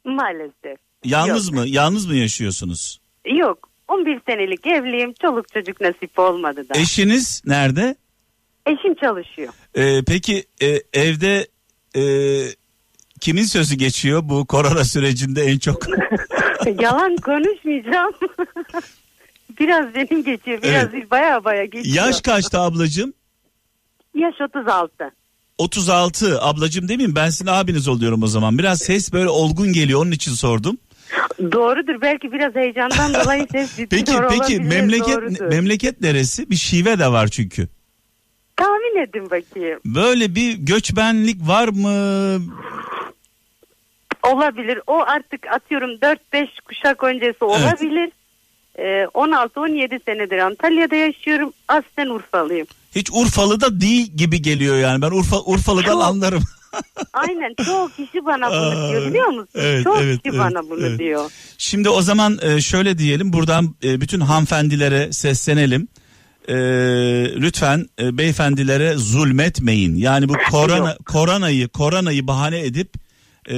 Maalesef. 0.04 0.78
Yalnız 1.04 1.46
Yok. 1.48 1.54
mı? 1.56 1.64
Yalnız 1.66 2.06
mı 2.06 2.14
yaşıyorsunuz? 2.14 3.00
Yok 3.26 3.68
11 3.88 4.20
senelik 4.28 4.66
evliyim 4.66 5.14
çoluk 5.22 5.52
çocuk 5.52 5.80
nasip 5.80 6.18
olmadı 6.18 6.68
da. 6.68 6.78
Eşiniz 6.78 7.42
nerede? 7.46 7.96
Eşim 8.66 8.94
çalışıyor. 8.94 9.52
Ee, 9.74 10.02
peki 10.06 10.44
e, 10.62 10.80
evde 10.92 11.48
e, 11.96 12.02
kimin 13.20 13.42
sözü 13.42 13.76
geçiyor 13.76 14.22
bu 14.24 14.46
korona 14.46 14.84
sürecinde 14.84 15.42
en 15.42 15.58
çok? 15.58 15.86
Yalan 16.80 17.16
konuşmayacağım. 17.24 18.12
biraz 19.60 19.94
benim 19.94 20.24
geçiyor. 20.24 20.62
Biraz 20.62 20.92
değil 20.92 21.10
baya 21.10 21.44
baya 21.44 21.64
geçiyor. 21.64 22.06
Yaş 22.06 22.20
kaçtı 22.20 22.58
ablacığım? 22.58 23.12
Yaş 24.14 24.34
36. 24.40 25.10
36 25.58 26.40
ablacığım 26.42 26.88
değil 26.88 27.00
mi? 27.08 27.14
Ben 27.14 27.30
sizin 27.30 27.46
abiniz 27.46 27.88
oluyorum 27.88 28.22
o 28.22 28.26
zaman. 28.26 28.58
Biraz 28.58 28.78
ses 28.78 29.12
böyle 29.12 29.28
olgun 29.28 29.72
geliyor 29.72 30.00
onun 30.02 30.10
için 30.10 30.32
sordum. 30.32 30.78
Doğrudur. 31.52 32.00
Belki 32.00 32.32
biraz 32.32 32.54
heyecandan 32.54 33.14
dolayı 33.24 33.46
ses 33.52 33.76
Peki 33.76 33.88
titriyor 34.04 34.28
peki 34.30 34.42
olabilir, 34.42 34.60
memleket 34.60 35.16
doğrudur. 35.16 35.44
memleket 35.46 36.00
neresi? 36.00 36.50
Bir 36.50 36.56
şive 36.56 36.98
de 36.98 37.08
var 37.12 37.28
çünkü. 37.28 37.68
Tahmin 38.56 39.02
edin 39.02 39.24
bakayım. 39.30 39.80
Böyle 39.84 40.34
bir 40.34 40.52
göçmenlik 40.54 41.48
var 41.48 41.68
mı? 41.68 42.40
Olabilir. 44.22 44.80
O 44.86 45.00
artık 45.00 45.46
atıyorum 45.52 45.90
4-5 45.90 46.16
kuşak 46.64 47.04
öncesi 47.04 47.44
olabilir. 47.44 48.12
Ee, 48.78 48.82
16-17 49.14 50.00
senedir 50.04 50.38
Antalya'da 50.38 50.94
yaşıyorum. 50.96 51.52
Aslen 51.68 52.08
Urfalıyım. 52.08 52.66
Hiç 52.94 53.10
Urfalı 53.12 53.60
da 53.60 53.80
değil 53.80 54.06
gibi 54.16 54.42
geliyor 54.42 54.76
yani. 54.76 55.02
Ben 55.02 55.10
Urfa 55.10 55.40
Urfalı'dan 55.40 55.92
Çok. 55.92 56.02
anlarım. 56.02 56.44
Aynen 57.12 57.54
çoğu 57.64 57.88
kişi 57.88 58.24
bana 58.26 58.50
bunu 58.50 58.90
diyor 58.90 59.06
biliyor 59.06 59.26
musun? 59.26 59.48
evet, 59.54 59.84
çoğu 59.84 59.96
evet, 60.00 60.22
kişi 60.22 60.36
evet, 60.36 60.40
bana 60.40 60.70
bunu 60.70 60.86
evet. 60.86 60.98
diyor. 60.98 61.30
Şimdi 61.58 61.88
o 61.88 62.02
zaman 62.02 62.38
e, 62.42 62.60
şöyle 62.60 62.98
diyelim 62.98 63.32
buradan 63.32 63.74
e, 63.84 64.00
bütün 64.00 64.20
hanımefendilere 64.20 65.12
seslenelim. 65.12 65.88
E, 66.48 66.54
lütfen 67.40 67.86
e, 68.00 68.18
beyefendilere 68.18 68.94
zulmetmeyin. 68.94 69.94
Yani 69.96 70.28
bu 70.28 70.34
korona 70.50 70.96
koronayı 71.06 71.68
koronayı 71.68 72.26
bahane 72.26 72.60
edip 72.60 72.94
e, 73.50 73.56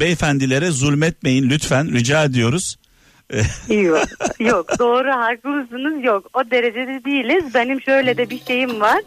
beyefendilere 0.00 0.70
zulmetmeyin 0.70 1.50
lütfen 1.50 1.92
rica 1.92 2.24
ediyoruz. 2.24 2.76
Yok, 3.68 4.06
yok 4.38 4.78
doğru 4.78 5.10
haklısınız 5.10 6.04
yok. 6.04 6.30
O 6.34 6.50
derecede 6.50 7.04
değiliz. 7.04 7.54
Benim 7.54 7.82
şöyle 7.82 8.16
de 8.16 8.30
bir 8.30 8.40
şeyim 8.44 8.80
var. 8.80 9.02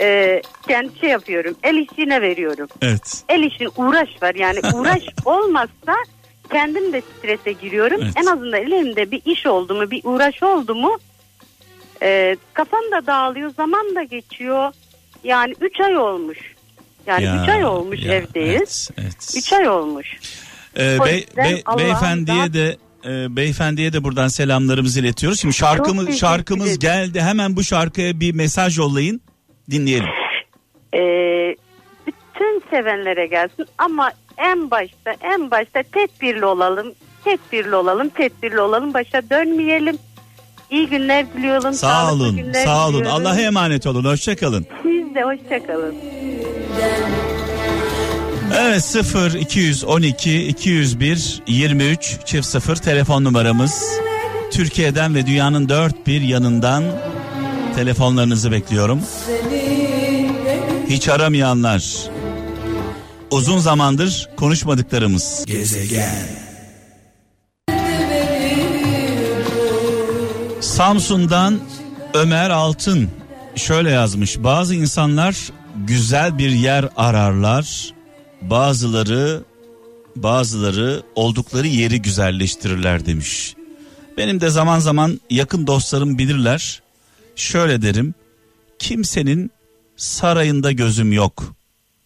Ee, 0.00 0.42
kendi 0.68 0.98
şey 0.98 1.10
yapıyorum 1.10 1.56
el 1.62 1.74
işine 1.76 2.22
veriyorum. 2.22 2.68
Evet. 2.82 3.24
el 3.28 3.42
işin 3.42 3.68
uğraş 3.76 4.08
var 4.22 4.34
yani 4.34 4.58
uğraş 4.74 5.02
olmazsa 5.24 5.94
kendim 6.50 6.92
de 6.92 7.02
strese 7.18 7.52
giriyorum. 7.52 8.00
Evet. 8.02 8.12
en 8.16 8.26
azından 8.26 8.60
elimde 8.62 9.10
bir 9.10 9.22
iş 9.24 9.46
oldu 9.46 9.74
mu 9.74 9.90
bir 9.90 10.00
uğraş 10.04 10.42
oldu 10.42 10.74
mu 10.74 10.98
e, 12.02 12.36
kafam 12.54 12.82
da 12.92 13.06
dağılıyor 13.06 13.50
zaman 13.54 13.94
da 13.94 14.02
geçiyor. 14.02 14.72
Yani 15.24 15.54
3 15.60 15.80
ay 15.80 15.96
olmuş. 15.96 16.38
Yani 17.06 17.20
3 17.42 17.48
Ya, 17.48 17.54
ay 17.54 17.64
olmuş 17.64 18.00
ya, 18.02 18.14
evdeyiz. 18.14 18.90
Evet, 18.98 19.06
evet. 19.06 19.34
3 19.36 19.52
ay 19.52 19.68
olmuş. 19.68 20.16
Ee, 20.76 20.80
bey- 20.80 21.26
Allah'ın 21.66 21.78
beyefendiye 21.78 22.52
de 22.52 22.76
e, 23.06 23.36
beyefendiye 23.36 23.92
de 23.92 24.04
buradan 24.04 24.28
selamlarımızı 24.28 25.00
iletiyoruz. 25.00 25.40
Şimdi 25.40 25.54
şarkımız 25.54 26.06
teşekkür 26.06 26.20
şarkımız 26.26 26.78
geldi. 26.78 27.20
Hemen 27.20 27.56
bu 27.56 27.64
şarkıya 27.64 28.20
bir 28.20 28.34
mesaj 28.34 28.78
yollayın. 28.78 29.20
Dinleyelim. 29.70 30.08
Ee, 30.94 31.54
bütün 32.06 32.62
sevenlere 32.70 33.26
gelsin 33.26 33.66
ama 33.78 34.10
en 34.38 34.70
başta 34.70 35.14
en 35.20 35.50
başta 35.50 35.82
tedbirli 35.82 36.44
olalım. 36.44 36.92
Tedbirli 37.24 37.74
olalım, 37.74 38.08
tedbirli 38.08 38.60
olalım. 38.60 38.94
Başa 38.94 39.30
dönmeyelim. 39.30 39.98
İyi 40.70 40.88
günler 40.88 41.26
diliyorum. 41.34 41.72
Sağ 41.72 41.88
sağlıklı 41.88 42.24
olun. 42.24 42.36
günler 42.36 42.64
Sağ 42.64 42.88
olun. 42.88 43.00
diliyorum. 43.00 43.20
Allah'a 43.26 43.40
emanet 43.40 43.86
olun. 43.86 44.04
Hoşça 44.04 44.36
kalın. 44.36 44.66
Siz 44.82 45.14
de 45.14 45.22
hoşça 45.22 45.66
kalın. 45.66 45.94
Evet 48.54 48.84
0 48.84 49.34
212 49.34 50.46
201 50.46 51.42
23 51.46 52.16
çift 52.24 52.46
0 52.46 52.76
telefon 52.76 53.24
numaramız. 53.24 53.84
Türkiye'den 54.52 55.14
ve 55.14 55.26
dünyanın 55.26 55.68
dört 55.68 56.06
bir 56.06 56.20
yanından 56.20 56.84
telefonlarınızı 57.74 58.52
bekliyorum. 58.52 59.00
Hiç 60.88 61.08
aramayanlar. 61.08 61.94
Uzun 63.30 63.58
zamandır 63.58 64.28
konuşmadıklarımız. 64.36 65.44
Gezegen. 65.46 66.28
Samsun'dan 70.60 71.60
Ömer 72.14 72.50
Altın 72.50 73.08
şöyle 73.56 73.90
yazmış. 73.90 74.38
Bazı 74.38 74.74
insanlar 74.74 75.36
güzel 75.86 76.38
bir 76.38 76.50
yer 76.50 76.88
ararlar. 76.96 77.95
Bazıları 78.42 79.44
bazıları 80.16 81.02
oldukları 81.14 81.66
yeri 81.66 82.02
güzelleştirirler 82.02 83.06
demiş. 83.06 83.54
Benim 84.16 84.40
de 84.40 84.50
zaman 84.50 84.78
zaman 84.78 85.20
yakın 85.30 85.66
dostlarım 85.66 86.18
bilirler. 86.18 86.82
Şöyle 87.36 87.82
derim. 87.82 88.14
Kimsenin 88.78 89.50
sarayında 89.96 90.72
gözüm 90.72 91.12
yok. 91.12 91.56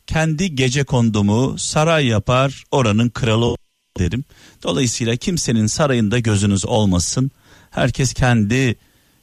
Kendi 0.07 0.55
gece 0.55 0.85
kondumu 0.85 1.59
saray 1.59 2.07
yapar 2.07 2.64
oranın 2.71 3.09
kralı 3.09 3.57
derim. 3.99 4.25
Dolayısıyla 4.62 5.16
kimsenin 5.16 5.66
sarayında 5.66 6.19
gözünüz 6.19 6.66
olmasın. 6.66 7.31
Herkes 7.71 8.14
kendi 8.14 8.77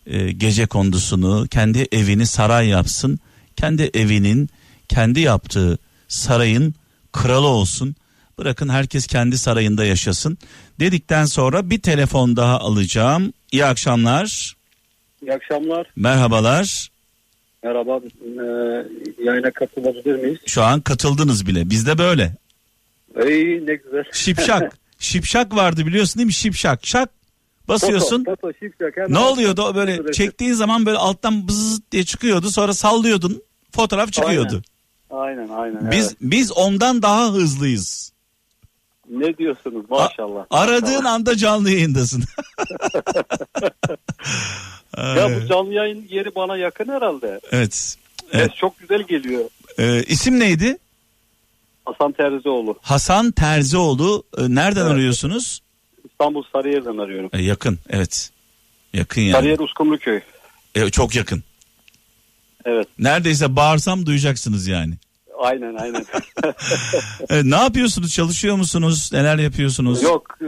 e, 0.06 0.32
gece 0.32 0.66
kondusunu, 0.66 1.48
kendi 1.52 1.88
evini 1.92 2.28
saray 2.28 2.68
yapsın. 2.68 3.20
Kendi 3.56 3.90
evinin, 3.94 4.50
kendi 4.90 5.20
yaptığı 5.20 5.78
sarayın 6.08 6.76
kralı 7.18 7.48
olsun. 7.48 7.96
Bırakın 8.40 8.70
herkes 8.70 9.08
kendi 9.08 9.38
sarayında 9.38 9.86
yaşasın. 9.86 10.38
Dedikten 10.80 11.26
sonra 11.26 11.70
bir 11.70 11.82
telefon 11.82 12.36
daha 12.36 12.60
alacağım. 12.60 13.34
İyi 13.52 13.66
akşamlar. 13.66 14.56
İyi 15.22 15.34
akşamlar. 15.34 15.92
Merhabalar. 15.96 16.90
Merhaba. 17.64 18.00
Ee, 18.00 18.44
yayına 19.24 19.52
katılabilir 19.52 20.16
miyiz? 20.16 20.38
Şu 20.46 20.64
an 20.64 20.82
katıldınız 20.82 21.48
bile. 21.48 21.70
Bizde 21.70 21.98
böyle. 21.98 22.36
İyi 23.28 23.68
ne 23.68 23.76
güzel. 23.76 24.04
Şipşak. 24.14 24.78
Şipşak 25.00 25.56
vardı 25.56 25.86
biliyorsun 25.86 26.20
değil 26.20 26.26
mi? 26.26 26.34
Şipşak. 26.34 26.88
Şak. 26.88 27.10
Basıyorsun. 27.68 28.24
Foto, 28.24 28.54
şifre, 28.54 28.92
hemen- 28.96 29.14
Ne 29.14 29.20
oluyordu 29.20 29.62
o 29.62 29.76
böyle 29.76 30.12
çektiğin 30.12 30.54
zaman 30.54 30.86
böyle 30.86 30.98
alttan 30.98 31.48
bızz 31.48 31.80
diye 31.92 32.04
çıkıyordu 32.04 32.52
sonra 32.52 32.74
sallıyordun 32.74 33.42
fotoğraf 33.72 34.12
çıkıyordu. 34.14 34.50
Aynen 34.50 34.77
aynen. 35.10 35.92
Biz 35.92 36.08
evet. 36.08 36.18
biz 36.22 36.52
ondan 36.52 37.02
daha 37.02 37.32
hızlıyız. 37.34 38.12
Ne 39.10 39.38
diyorsunuz 39.38 39.86
maşallah. 39.90 40.46
Aradığın 40.50 40.90
Maşallah. 40.96 41.12
anda 41.14 41.38
canlı 41.38 41.72
yayındasın. 41.72 42.24
Ya 44.98 45.30
bu 45.36 45.48
canlı 45.48 45.74
yayın 45.74 46.08
yeri 46.10 46.36
bana 46.36 46.58
yakın 46.58 46.88
herhalde. 46.90 47.40
evet. 47.52 47.98
Evet. 48.32 48.56
çok 48.56 48.80
güzel 48.80 49.02
geliyor. 49.02 49.46
Ee, 49.80 50.04
isim 50.04 50.40
neydi? 50.40 50.78
Hasan 51.86 52.12
Terzioğlu. 52.12 52.78
Hasan 52.82 53.32
Terzioğlu. 53.32 54.24
Ee, 54.38 54.42
nereden 54.42 54.82
Evet. 54.82 54.92
arıyorsunuz? 54.92 55.62
İstanbul 56.12 56.44
Sarıyer'den 56.54 56.98
arıyorum. 56.98 57.30
Ee, 57.34 57.42
yakın 57.42 57.80
evet. 57.90 58.30
Yakın 58.94 59.22
yani. 59.22 59.32
Sarıyer 59.34 59.60
Uskumruköy. 59.60 60.20
Ee, 60.76 60.90
çok 60.90 61.16
yakın. 61.16 61.44
Evet. 62.68 62.88
Neredeyse 63.00 63.56
bağırsam 63.56 64.06
duyacaksınız 64.06 64.68
yani. 64.68 64.94
Aynen 65.40 65.76
aynen. 65.76 66.06
Ee, 67.30 67.42
ne 67.44 67.56
yapıyorsunuz? 67.56 68.14
Çalışıyor 68.14 68.56
musunuz? 68.56 69.10
Neler 69.14 69.38
yapıyorsunuz? 69.38 70.04
Yok 70.04 70.38
e, 70.42 70.48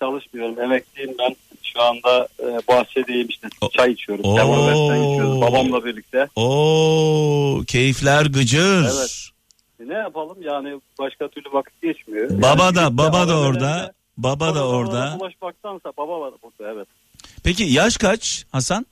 çalışmıyorum. 0.00 0.60
Emekliyim 0.60 1.14
ben. 1.18 1.36
Şu 1.62 1.82
anda 1.82 2.28
e, 2.40 2.46
bahçedeyim 2.68 3.28
işte 3.28 3.48
O- 3.60 3.70
çay 3.70 3.92
içiyoruz. 3.92 4.24
Oo. 4.24 4.34
İçiyoruz 4.94 5.40
babamla 5.40 5.84
birlikte. 5.84 6.28
Oo, 6.36 7.60
keyifler 7.66 8.26
gıcır. 8.26 8.84
Evet. 8.84 9.28
E, 9.80 9.88
ne 9.88 9.94
yapalım 9.98 10.36
yani 10.42 10.80
başka 10.98 11.28
türlü 11.28 11.52
vakit 11.52 11.82
geçmiyor. 11.82 12.30
Baba 12.42 12.64
Yani 12.64 12.76
da 12.76 12.98
baba 12.98 13.28
da 13.28 13.38
orada. 13.38 13.92
Baba 14.16 14.54
da 14.54 14.68
orada. 14.68 15.16
Ulaşmaktansa 15.20 15.92
baba 15.98 16.20
var 16.20 16.32
burada 16.42 16.72
evet. 16.72 16.88
Peki 17.44 17.64
yaş 17.64 17.96
kaç 17.96 18.44
Hasan? 18.52 18.86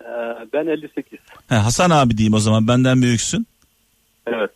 E, 0.00 0.04
ben 0.52 0.66
58. 0.66 1.18
He, 1.48 1.54
Hasan 1.54 1.90
abi 1.90 2.16
diyeyim 2.18 2.34
o 2.34 2.38
zaman 2.40 2.68
benden 2.68 3.02
büyüksün. 3.02 3.46
Evet. 4.26 4.50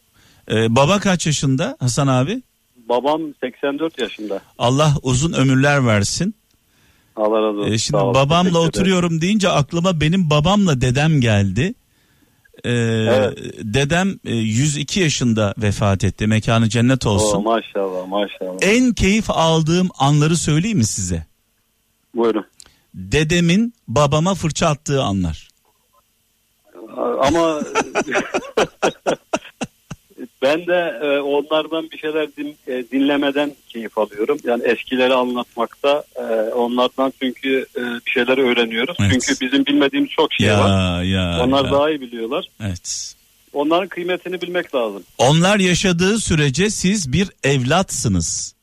Ee, 0.51 0.77
baba 0.77 1.01
kaç 1.01 1.27
yaşında 1.27 1.77
Hasan 1.81 2.07
abi? 2.07 2.43
Babam 2.89 3.21
84 3.41 3.99
yaşında. 3.99 4.41
Allah 4.59 4.95
uzun 5.03 5.33
ömürler 5.33 5.87
versin. 5.87 6.35
Allah 7.17 7.43
razı 7.43 7.59
olsun. 7.59 7.73
Ee, 7.73 7.79
şimdi 7.79 7.97
olun. 8.03 8.15
babamla 8.15 8.59
oturuyorum 8.59 9.21
deyince 9.21 9.49
aklıma 9.49 10.01
benim 10.01 10.31
babamla 10.31 10.81
dedem 10.81 11.21
geldi. 11.21 11.75
Ee, 12.65 12.71
Dedem 13.61 14.19
e, 14.25 14.35
102 14.35 15.01
yaşında 15.01 15.55
vefat 15.59 16.05
etti. 16.05 16.27
Mekanı 16.27 16.69
cennet 16.69 17.07
Oo, 17.07 17.11
olsun. 17.11 17.45
maşallah 17.45 18.07
maşallah. 18.09 18.57
en 18.63 18.93
keyif 18.93 19.31
aldığım 19.31 19.89
anları 19.99 20.37
söyleyeyim 20.37 20.79
mi 20.79 20.85
size? 20.85 21.27
Buyurun. 22.15 22.47
Dedemin 22.95 23.75
babama 23.89 24.35
fırça 24.35 24.67
attığı 24.67 25.03
anlar. 25.03 25.49
Ama 27.21 27.61
ben 30.43 30.67
de 30.67 30.99
e, 31.03 31.19
onlardan 31.19 31.91
bir 31.91 31.99
şeyler 31.99 32.29
din- 32.37 32.57
e, 32.67 32.85
dinlemeden 32.93 33.53
keyif 33.69 33.99
alıyorum. 33.99 34.39
Yani 34.45 34.63
eskileri 34.65 35.15
anlatmakta 35.15 36.05
e, 36.17 36.23
onlardan 36.55 37.13
çünkü 37.23 37.67
e, 37.77 37.81
bir 38.07 38.11
şeyler 38.11 38.39
öğreniyoruz. 38.39 38.97
Evet. 39.01 39.11
Çünkü 39.13 39.41
bizim 39.41 39.67
bilmediğimiz 39.67 40.11
çok 40.11 40.33
şey 40.33 40.51
var. 40.51 41.03
Ya 41.03 41.03
ya. 41.05 41.45
Onlar 41.45 41.65
ya. 41.65 41.71
daha 41.71 41.91
iyi 41.91 42.01
biliyorlar. 42.01 42.47
Evet. 42.63 43.15
Onların 43.53 43.89
kıymetini 43.89 44.41
bilmek 44.41 44.75
lazım 44.75 45.03
Onlar 45.19 45.59
yaşadığı 45.59 46.19
sürece 46.19 46.71
siz 46.71 47.13
bir 47.13 47.29
evlatsınız. 47.45 48.55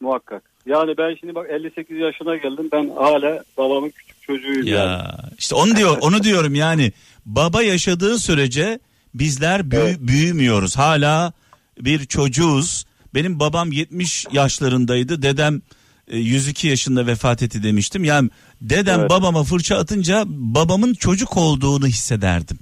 muhakkak. 0.00 0.42
Yani 0.66 0.94
ben 0.98 1.16
şimdi 1.20 1.34
bak 1.34 1.46
58 1.50 1.98
yaşına 1.98 2.36
geldim. 2.36 2.68
Ben 2.72 2.90
hala 2.96 3.44
babamın 3.58 3.90
küçük 3.90 4.22
çocuğuyum 4.22 4.66
yani. 4.66 4.68
Ya 4.78 5.16
işte 5.38 5.54
onu 5.54 5.76
diyor 5.76 5.98
onu 6.00 6.22
diyorum 6.22 6.54
yani 6.54 6.92
baba 7.26 7.62
yaşadığı 7.62 8.18
sürece 8.18 8.78
bizler 9.14 9.70
büyü- 9.70 9.80
Evet. 9.82 9.96
büyümüyoruz. 10.00 10.76
Hala 10.76 11.32
bir 11.80 12.04
çocuğuz. 12.06 12.84
Benim 13.14 13.40
babam 13.40 13.72
70 13.72 14.26
yaşlarındaydı. 14.32 15.22
Dedem 15.22 15.62
e, 16.08 16.18
102 16.18 16.68
yaşında 16.68 17.06
vefat 17.06 17.42
etti 17.42 17.62
demiştim. 17.62 18.04
Yani 18.04 18.30
dedem 18.60 19.00
Evet. 19.00 19.10
babama 19.10 19.44
fırça 19.44 19.76
atınca 19.76 20.24
babamın 20.26 20.94
çocuk 20.94 21.36
olduğunu 21.36 21.86
hissederdim. 21.86 22.58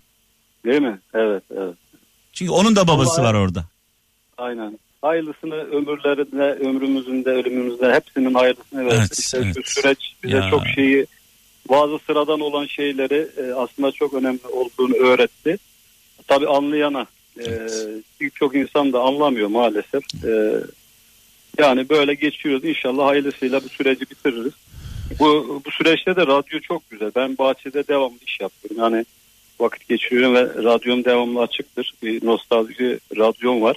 Değil 0.64 0.80
mi? 0.82 1.00
Evet 1.14 1.42
evet. 1.56 1.74
Çünkü 2.32 2.52
onun 2.52 2.76
da 2.76 2.88
babası 2.88 3.20
Ama- 3.20 3.28
var 3.28 3.34
orada. 3.34 3.64
Aynen. 4.38 4.78
Hayırlısını 5.02 5.54
ömürlerinde, 5.54 6.68
ömrümüzün 6.68 7.24
de 7.24 7.30
ölümümüzde 7.30 7.94
hepsinin 7.94 8.34
hayırlısını 8.34 8.84
versin. 8.86 8.98
Evet, 9.00 9.18
işte 9.18 9.38
evet. 9.44 9.56
şu 9.66 9.80
süreç 9.80 9.98
bize 10.24 10.36
Ya. 10.36 10.50
çok 10.50 10.66
şeyi 10.66 11.06
bazı 11.70 11.98
sıradan 11.98 12.40
olan 12.40 12.66
şeyleri 12.66 13.28
e, 13.36 13.52
aslında 13.52 13.92
çok 13.92 14.14
önemli 14.14 14.46
olduğunu 14.52 14.94
öğretti. 14.94 15.58
Tabii 16.28 16.48
anlayana 16.48 17.06
e, 17.38 17.42
Evet. 17.44 17.72
birçok 18.20 18.54
insan 18.54 18.92
da 18.92 19.00
anlamıyor 19.00 19.48
maalesef. 19.48 20.02
E, 20.24 20.60
yani 21.58 21.88
böyle 21.88 22.14
geçiyoruz. 22.14 22.64
İnşallah 22.64 23.06
hayırlısıyla 23.06 23.64
bu 23.64 23.68
süreci 23.68 24.00
bitiririz. 24.00 24.52
Bu, 25.18 25.62
bu 25.66 25.70
süreçte 25.70 26.16
de 26.16 26.26
radyo 26.26 26.60
çok 26.60 26.90
güzel. 26.90 27.12
Ben 27.16 27.38
bahçede 27.38 27.88
devamlı 27.88 28.16
iş 28.26 28.40
yapıyorum. 28.40 28.82
Yani 28.82 29.04
vakit 29.60 29.88
geçiriyorum 29.88 30.34
ve 30.34 30.64
radyom 30.64 31.04
devamlı 31.04 31.40
açıktır. 31.40 31.94
Bir 32.02 32.26
nostalji 32.26 32.98
radyom 33.16 33.62
var. 33.62 33.76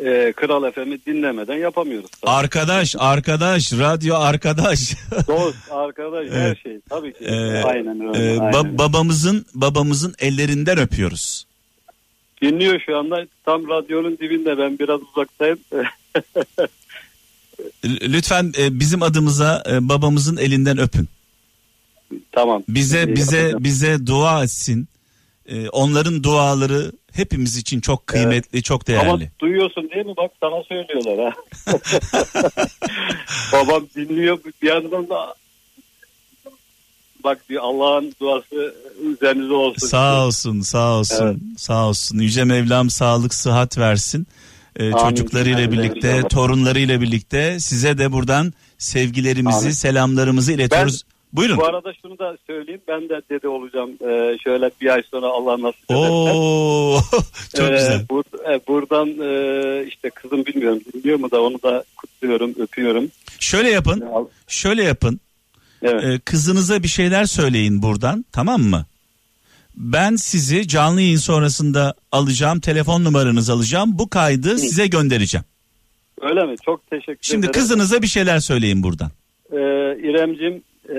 Ee, 0.00 0.32
Kral 0.36 0.70
FM'i 0.72 0.98
dinlemeden 1.06 1.54
yapamıyoruz. 1.56 2.10
tabii. 2.10 2.30
Arkadaş, 2.30 2.94
arkadaş, 2.98 3.72
radyo 3.72 4.14
arkadaş. 4.16 4.92
Dost, 5.28 5.56
arkadaş 5.70 6.26
her 6.30 6.54
şey. 6.54 6.78
Tabii 6.88 7.12
ki. 7.12 7.24
Ee, 7.24 7.62
aynen 7.62 8.00
öyle. 8.00 8.40
Aynen. 8.42 8.52
ba- 8.52 8.78
babamızın 8.78 9.46
babamızın 9.54 10.14
ellerinden 10.18 10.78
öpüyoruz. 10.78 11.44
Dinliyor 12.42 12.80
şu 12.86 12.96
anda. 12.96 13.26
Tam 13.44 13.68
radyonun 13.68 14.18
dibinde. 14.18 14.58
Ben 14.58 14.78
biraz 14.78 15.00
uzaktayım. 15.02 15.58
Lütfen 17.84 18.52
e, 18.58 18.80
bizim 18.80 19.02
adımıza 19.02 19.62
e, 19.70 19.88
babamızın 19.88 20.36
elinden 20.36 20.78
öpün. 20.78 21.08
tamam. 22.32 22.62
Bize 22.68 23.14
bize 23.16 23.52
bize 23.58 24.06
dua 24.06 24.44
etsin. 24.44 24.88
E, 25.46 25.68
onların 25.68 26.22
duaları 26.22 26.92
hepimiz 27.14 27.56
için 27.56 27.80
çok 27.80 28.06
kıymetli, 28.06 28.62
çok 28.62 28.90
Ama 28.90 28.98
değerli. 28.98 29.30
duyuyorsun 29.40 29.90
değil 29.90 30.06
mi? 30.06 30.14
Bak 30.16 30.30
sana 30.40 30.62
söylüyorlar 30.62 31.32
ha. 31.32 31.32
Babam 33.52 33.86
dinliyor. 33.96 34.38
Bir 34.62 34.68
yandan 34.68 35.08
da 35.08 35.34
bak 37.24 37.38
bir 37.50 37.56
Allah'ın 37.56 38.14
duası 38.20 38.74
üzerinize 39.02 39.54
olsun. 39.54 39.86
Sağ 39.86 40.26
olsun, 40.26 40.60
sağ 40.60 40.92
olsun, 40.98 41.24
Evet. 41.24 41.60
sağ 41.60 41.88
olsun. 41.88 42.18
Yüce 42.18 42.44
Mevlam 42.44 42.90
sağlık, 42.90 43.34
sıhhat 43.34 43.78
versin. 43.78 44.26
E, 44.76 44.92
Amin. 44.92 44.96
çocuklarıyla 45.08 45.58
Amin. 45.58 45.72
birlikte, 45.72 46.22
torunlarıyla 46.28 47.00
birlikte 47.00 47.60
size 47.60 47.98
de 47.98 48.12
buradan 48.12 48.52
sevgilerimizi, 48.78 49.58
Amin. 49.58 49.70
selamlarımızı 49.70 50.52
iletiyoruz. 50.52 51.02
Buyurun. 51.34 51.56
Bu 51.56 51.64
arada 51.66 51.92
şunu 52.02 52.18
da 52.18 52.36
söyleyeyim. 52.46 52.80
Ben 52.88 53.08
de 53.08 53.20
dede 53.30 53.48
olacağım. 53.48 53.90
Ee, 53.90 54.38
şöyle 54.44 54.70
bir 54.80 54.88
ay 54.94 55.02
sonra 55.10 55.26
Allah 55.26 55.62
nasip 55.62 55.90
ederse. 55.90 56.08
Oo, 56.10 56.98
çok 57.56 57.68
Ee, 57.68 57.72
güzel. 57.72 58.06
bur- 58.10 58.52
e, 58.54 58.60
buradan 58.68 59.08
e, 59.08 59.86
işte 59.86 60.10
kızım 60.10 60.46
bilmiyorum 60.46 60.80
dinliyor 60.94 61.18
mu 61.18 61.30
da 61.30 61.42
onu 61.42 61.62
da 61.62 61.84
kutluyorum, 61.96 62.54
öpüyorum. 62.58 63.10
Şöyle 63.40 63.70
yapın, 63.70 64.04
şöyle 64.48 64.82
yapın. 64.82 65.20
Evet. 65.82 66.04
Ee, 66.04 66.18
kızınıza 66.24 66.82
bir 66.82 66.88
şeyler 66.88 67.24
söyleyin 67.24 67.82
buradan 67.82 68.24
tamam 68.32 68.62
mı? 68.62 68.86
Ben 69.76 70.16
sizi 70.16 70.68
canlı 70.68 71.00
yayın 71.00 71.16
sonrasında 71.16 71.94
alacağım. 72.12 72.60
Telefon 72.60 73.04
numaranızı 73.04 73.52
alacağım. 73.52 73.98
Bu 73.98 74.10
kaydı 74.10 74.58
size 74.58 74.86
göndereceğim. 74.86 75.44
Öyle 76.20 76.44
mi? 76.44 76.54
Çok 76.64 76.90
teşekkür 76.90 77.18
Şimdi 77.22 77.46
ederim. 77.46 77.52
kızınıza 77.60 78.02
bir 78.02 78.06
şeyler 78.06 78.38
söyleyin 78.38 78.82
buradan. 78.82 79.10
Ee, 79.52 79.56
İremcim 80.08 80.62
e, 80.88 80.98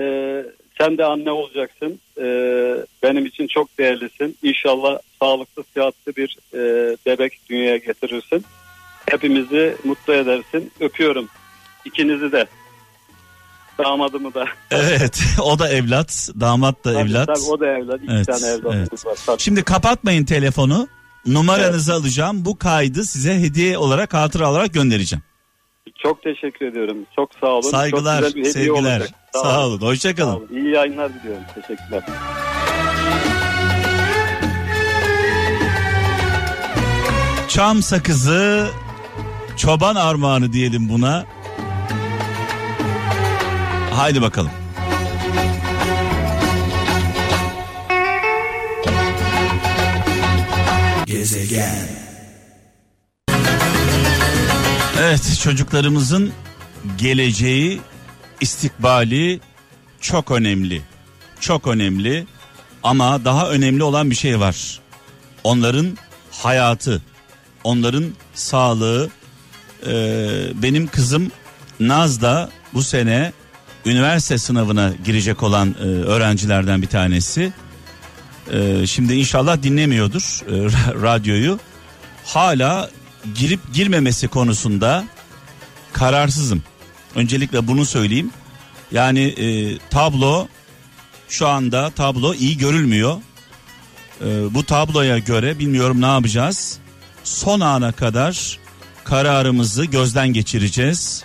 sen 0.78 0.98
de 0.98 1.04
anne 1.04 1.30
olacaksın. 1.30 2.00
Ee, 2.18 2.76
benim 3.02 3.26
için 3.26 3.46
çok 3.46 3.78
değerlisin. 3.78 4.36
İnşallah 4.42 4.98
sağlıklı, 5.22 5.64
sıhhatli 5.74 6.16
bir 6.16 6.36
e, 6.54 6.58
bebek 7.06 7.40
dünyaya 7.50 7.76
getirirsin. 7.76 8.44
Hepimizi 9.10 9.76
mutlu 9.84 10.12
edersin. 10.12 10.72
Öpüyorum. 10.80 11.28
İkinizi 11.84 12.32
de. 12.32 12.46
Damadımı 13.78 14.34
da. 14.34 14.44
Evet 14.70 15.22
o 15.42 15.58
da 15.58 15.68
evlat. 15.68 16.28
Damat 16.40 16.84
da 16.84 16.92
Tabii, 16.92 17.10
evlat. 17.10 17.26
tabii, 17.26 17.50
o 17.50 17.60
da 17.60 17.66
evlat. 17.66 18.00
İki 18.02 18.12
Evet, 18.12 18.26
tane 18.26 18.46
evlatımız 18.46 18.88
evet. 18.92 19.06
var. 19.06 19.18
Tabii. 19.26 19.42
Şimdi 19.42 19.62
kapatmayın 19.62 20.24
telefonu. 20.24 20.88
Numaranızı 21.26 21.94
alacağım. 21.94 22.44
Bu 22.44 22.58
kaydı 22.58 23.04
size 23.04 23.34
hediye 23.40 23.78
olarak 23.78 24.14
hatıra 24.14 24.50
olarak 24.50 24.74
göndereceğim. 24.74 25.22
Çok 26.02 26.22
teşekkür 26.22 26.66
ediyorum. 26.66 26.96
Çok 27.16 27.30
sağ 27.40 27.46
olun. 27.46 27.70
Saygılar, 27.70 28.20
Çok 28.22 28.26
güzel 28.34 28.34
bir 28.44 28.48
hediye 28.50 28.52
sevgiler. 28.66 29.00
olacak. 29.00 29.10
Sağ 29.32 29.66
olun. 29.66 29.78
Sağ 29.80 29.86
Hoşçakalın. 29.86 30.32
olun. 30.36 30.48
İyi 30.52 30.70
yayınlar 30.74 31.14
diliyorum. 31.14 31.42
Teşekkürler. 31.54 32.02
Çam 37.48 37.82
sakızı, 37.82 38.66
çoban 39.56 39.94
armağanı 39.94 40.52
diyelim 40.52 40.88
buna. 40.88 41.24
Haydi 43.92 44.22
bakalım. 44.22 44.50
Gezegen. 51.06 52.05
Evet 55.08 55.38
çocuklarımızın 55.42 56.32
geleceği, 56.98 57.80
istikbali 58.40 59.40
çok 60.00 60.30
önemli. 60.30 60.82
Çok 61.40 61.66
önemli 61.66 62.26
ama 62.82 63.24
daha 63.24 63.50
önemli 63.50 63.82
olan 63.82 64.10
bir 64.10 64.14
şey 64.14 64.40
var. 64.40 64.80
Onların 65.44 65.98
hayatı, 66.30 67.02
onların 67.64 68.04
sağlığı. 68.34 69.10
Ee, 69.86 69.92
benim 70.54 70.86
kızım 70.86 71.30
Naz 71.80 72.22
da 72.22 72.50
bu 72.74 72.82
sene 72.82 73.32
üniversite 73.84 74.38
sınavına 74.38 74.92
girecek 75.04 75.42
olan 75.42 75.74
e, 75.80 75.82
öğrencilerden 75.84 76.82
bir 76.82 76.88
tanesi. 76.88 77.52
Ee, 78.52 78.86
şimdi 78.86 79.14
inşallah 79.14 79.62
dinlemiyordur 79.62 80.42
e, 80.48 80.52
ra- 80.52 81.02
radyoyu. 81.02 81.58
Hala 82.24 82.90
girip 83.34 83.60
girmemesi 83.74 84.28
konusunda 84.28 85.04
kararsızım. 85.92 86.62
Öncelikle 87.14 87.68
bunu 87.68 87.84
söyleyeyim. 87.84 88.30
Yani 88.92 89.20
e, 89.20 89.78
tablo 89.78 90.48
şu 91.28 91.48
anda 91.48 91.90
tablo 91.90 92.34
iyi 92.34 92.58
görülmüyor. 92.58 93.16
E, 94.20 94.54
bu 94.54 94.64
tabloya 94.64 95.18
göre 95.18 95.58
bilmiyorum 95.58 96.00
ne 96.00 96.06
yapacağız. 96.06 96.78
Son 97.24 97.60
ana 97.60 97.92
kadar 97.92 98.58
kararımızı 99.04 99.84
gözden 99.84 100.28
geçireceğiz. 100.28 101.24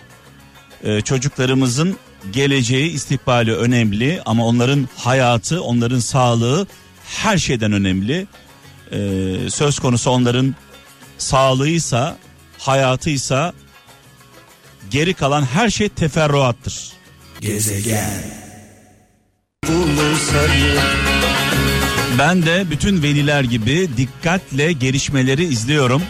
E, 0.84 1.02
çocuklarımızın 1.02 1.98
geleceği, 2.32 2.92
istikbali 2.92 3.56
önemli 3.56 4.22
ama 4.26 4.46
onların 4.46 4.90
hayatı, 4.98 5.64
onların 5.64 6.00
sağlığı 6.00 6.68
her 7.06 7.38
şeyden 7.38 7.72
önemli. 7.72 8.28
E, 8.92 9.00
söz 9.50 9.80
konusu 9.80 10.12
onların 10.12 10.56
sağlığıysa, 11.22 12.18
hayatıysa 12.58 13.54
geri 14.90 15.14
kalan 15.14 15.44
her 15.44 15.70
şey 15.70 15.90
teferruattır. 15.90 16.92
Gezegen. 17.42 18.42
Ben 22.18 22.46
de 22.46 22.66
bütün 22.72 23.04
veliler 23.04 23.44
gibi 23.44 23.90
dikkatle 23.98 24.72
gelişmeleri 24.72 25.44
izliyorum. 25.46 26.04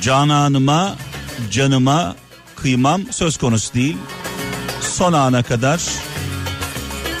Cananıma, 0.00 0.96
canıma 1.50 2.16
kıymam 2.56 3.02
söz 3.12 3.36
konusu 3.36 3.74
değil. 3.74 3.96
Son 4.80 5.12
ana 5.12 5.42
kadar 5.42 5.80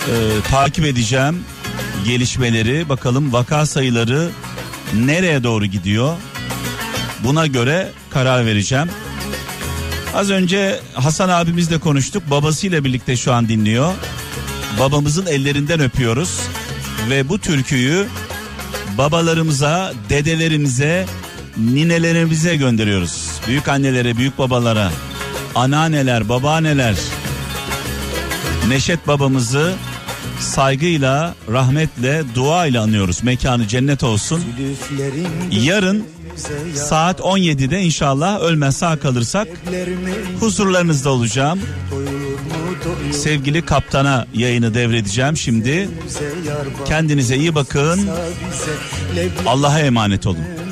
e, 0.08 0.14
takip 0.50 0.84
edeceğim 0.84 1.44
gelişmeleri. 2.04 2.88
Bakalım 2.88 3.32
vaka 3.32 3.66
sayıları 3.66 4.28
nereye 4.94 5.42
doğru 5.42 5.66
gidiyor? 5.66 6.16
Buna 7.26 7.46
göre 7.46 7.88
karar 8.10 8.46
vereceğim. 8.46 8.88
Az 10.14 10.30
önce 10.30 10.80
Hasan 10.94 11.28
abimizle 11.28 11.78
konuştuk. 11.78 12.22
Babasıyla 12.30 12.84
birlikte 12.84 13.16
şu 13.16 13.32
an 13.32 13.48
dinliyor. 13.48 13.92
Babamızın 14.80 15.26
ellerinden 15.26 15.80
öpüyoruz. 15.80 16.40
Ve 17.10 17.28
bu 17.28 17.38
türküyü 17.38 18.06
babalarımıza, 18.98 19.92
dedelerimize, 20.08 21.06
ninelerimize 21.56 22.56
gönderiyoruz. 22.56 23.30
Büyük 23.46 23.68
annelere, 23.68 24.16
büyük 24.16 24.38
babalara, 24.38 24.90
anneanneler, 25.54 26.28
babaanneler. 26.28 26.94
Neşet 28.68 29.08
babamızı 29.08 29.74
saygıyla, 30.40 31.34
rahmetle, 31.52 32.22
duayla 32.34 32.82
anıyoruz. 32.82 33.22
Mekanı 33.22 33.68
cennet 33.68 34.04
olsun. 34.04 34.42
Yarın 35.50 36.04
saat 36.74 37.20
17'de 37.20 37.82
inşallah 37.82 38.40
ölmez 38.40 38.76
sağ 38.76 38.96
kalırsak 38.98 39.48
huzurlarınızda 40.40 41.10
olacağım. 41.10 41.60
Sevgili 43.12 43.62
kaptana 43.62 44.26
yayını 44.34 44.74
devredeceğim 44.74 45.36
şimdi. 45.36 45.88
Kendinize 46.86 47.36
iyi 47.36 47.54
bakın. 47.54 48.00
Allah'a 49.46 49.80
emanet 49.80 50.26
olun. 50.26 50.65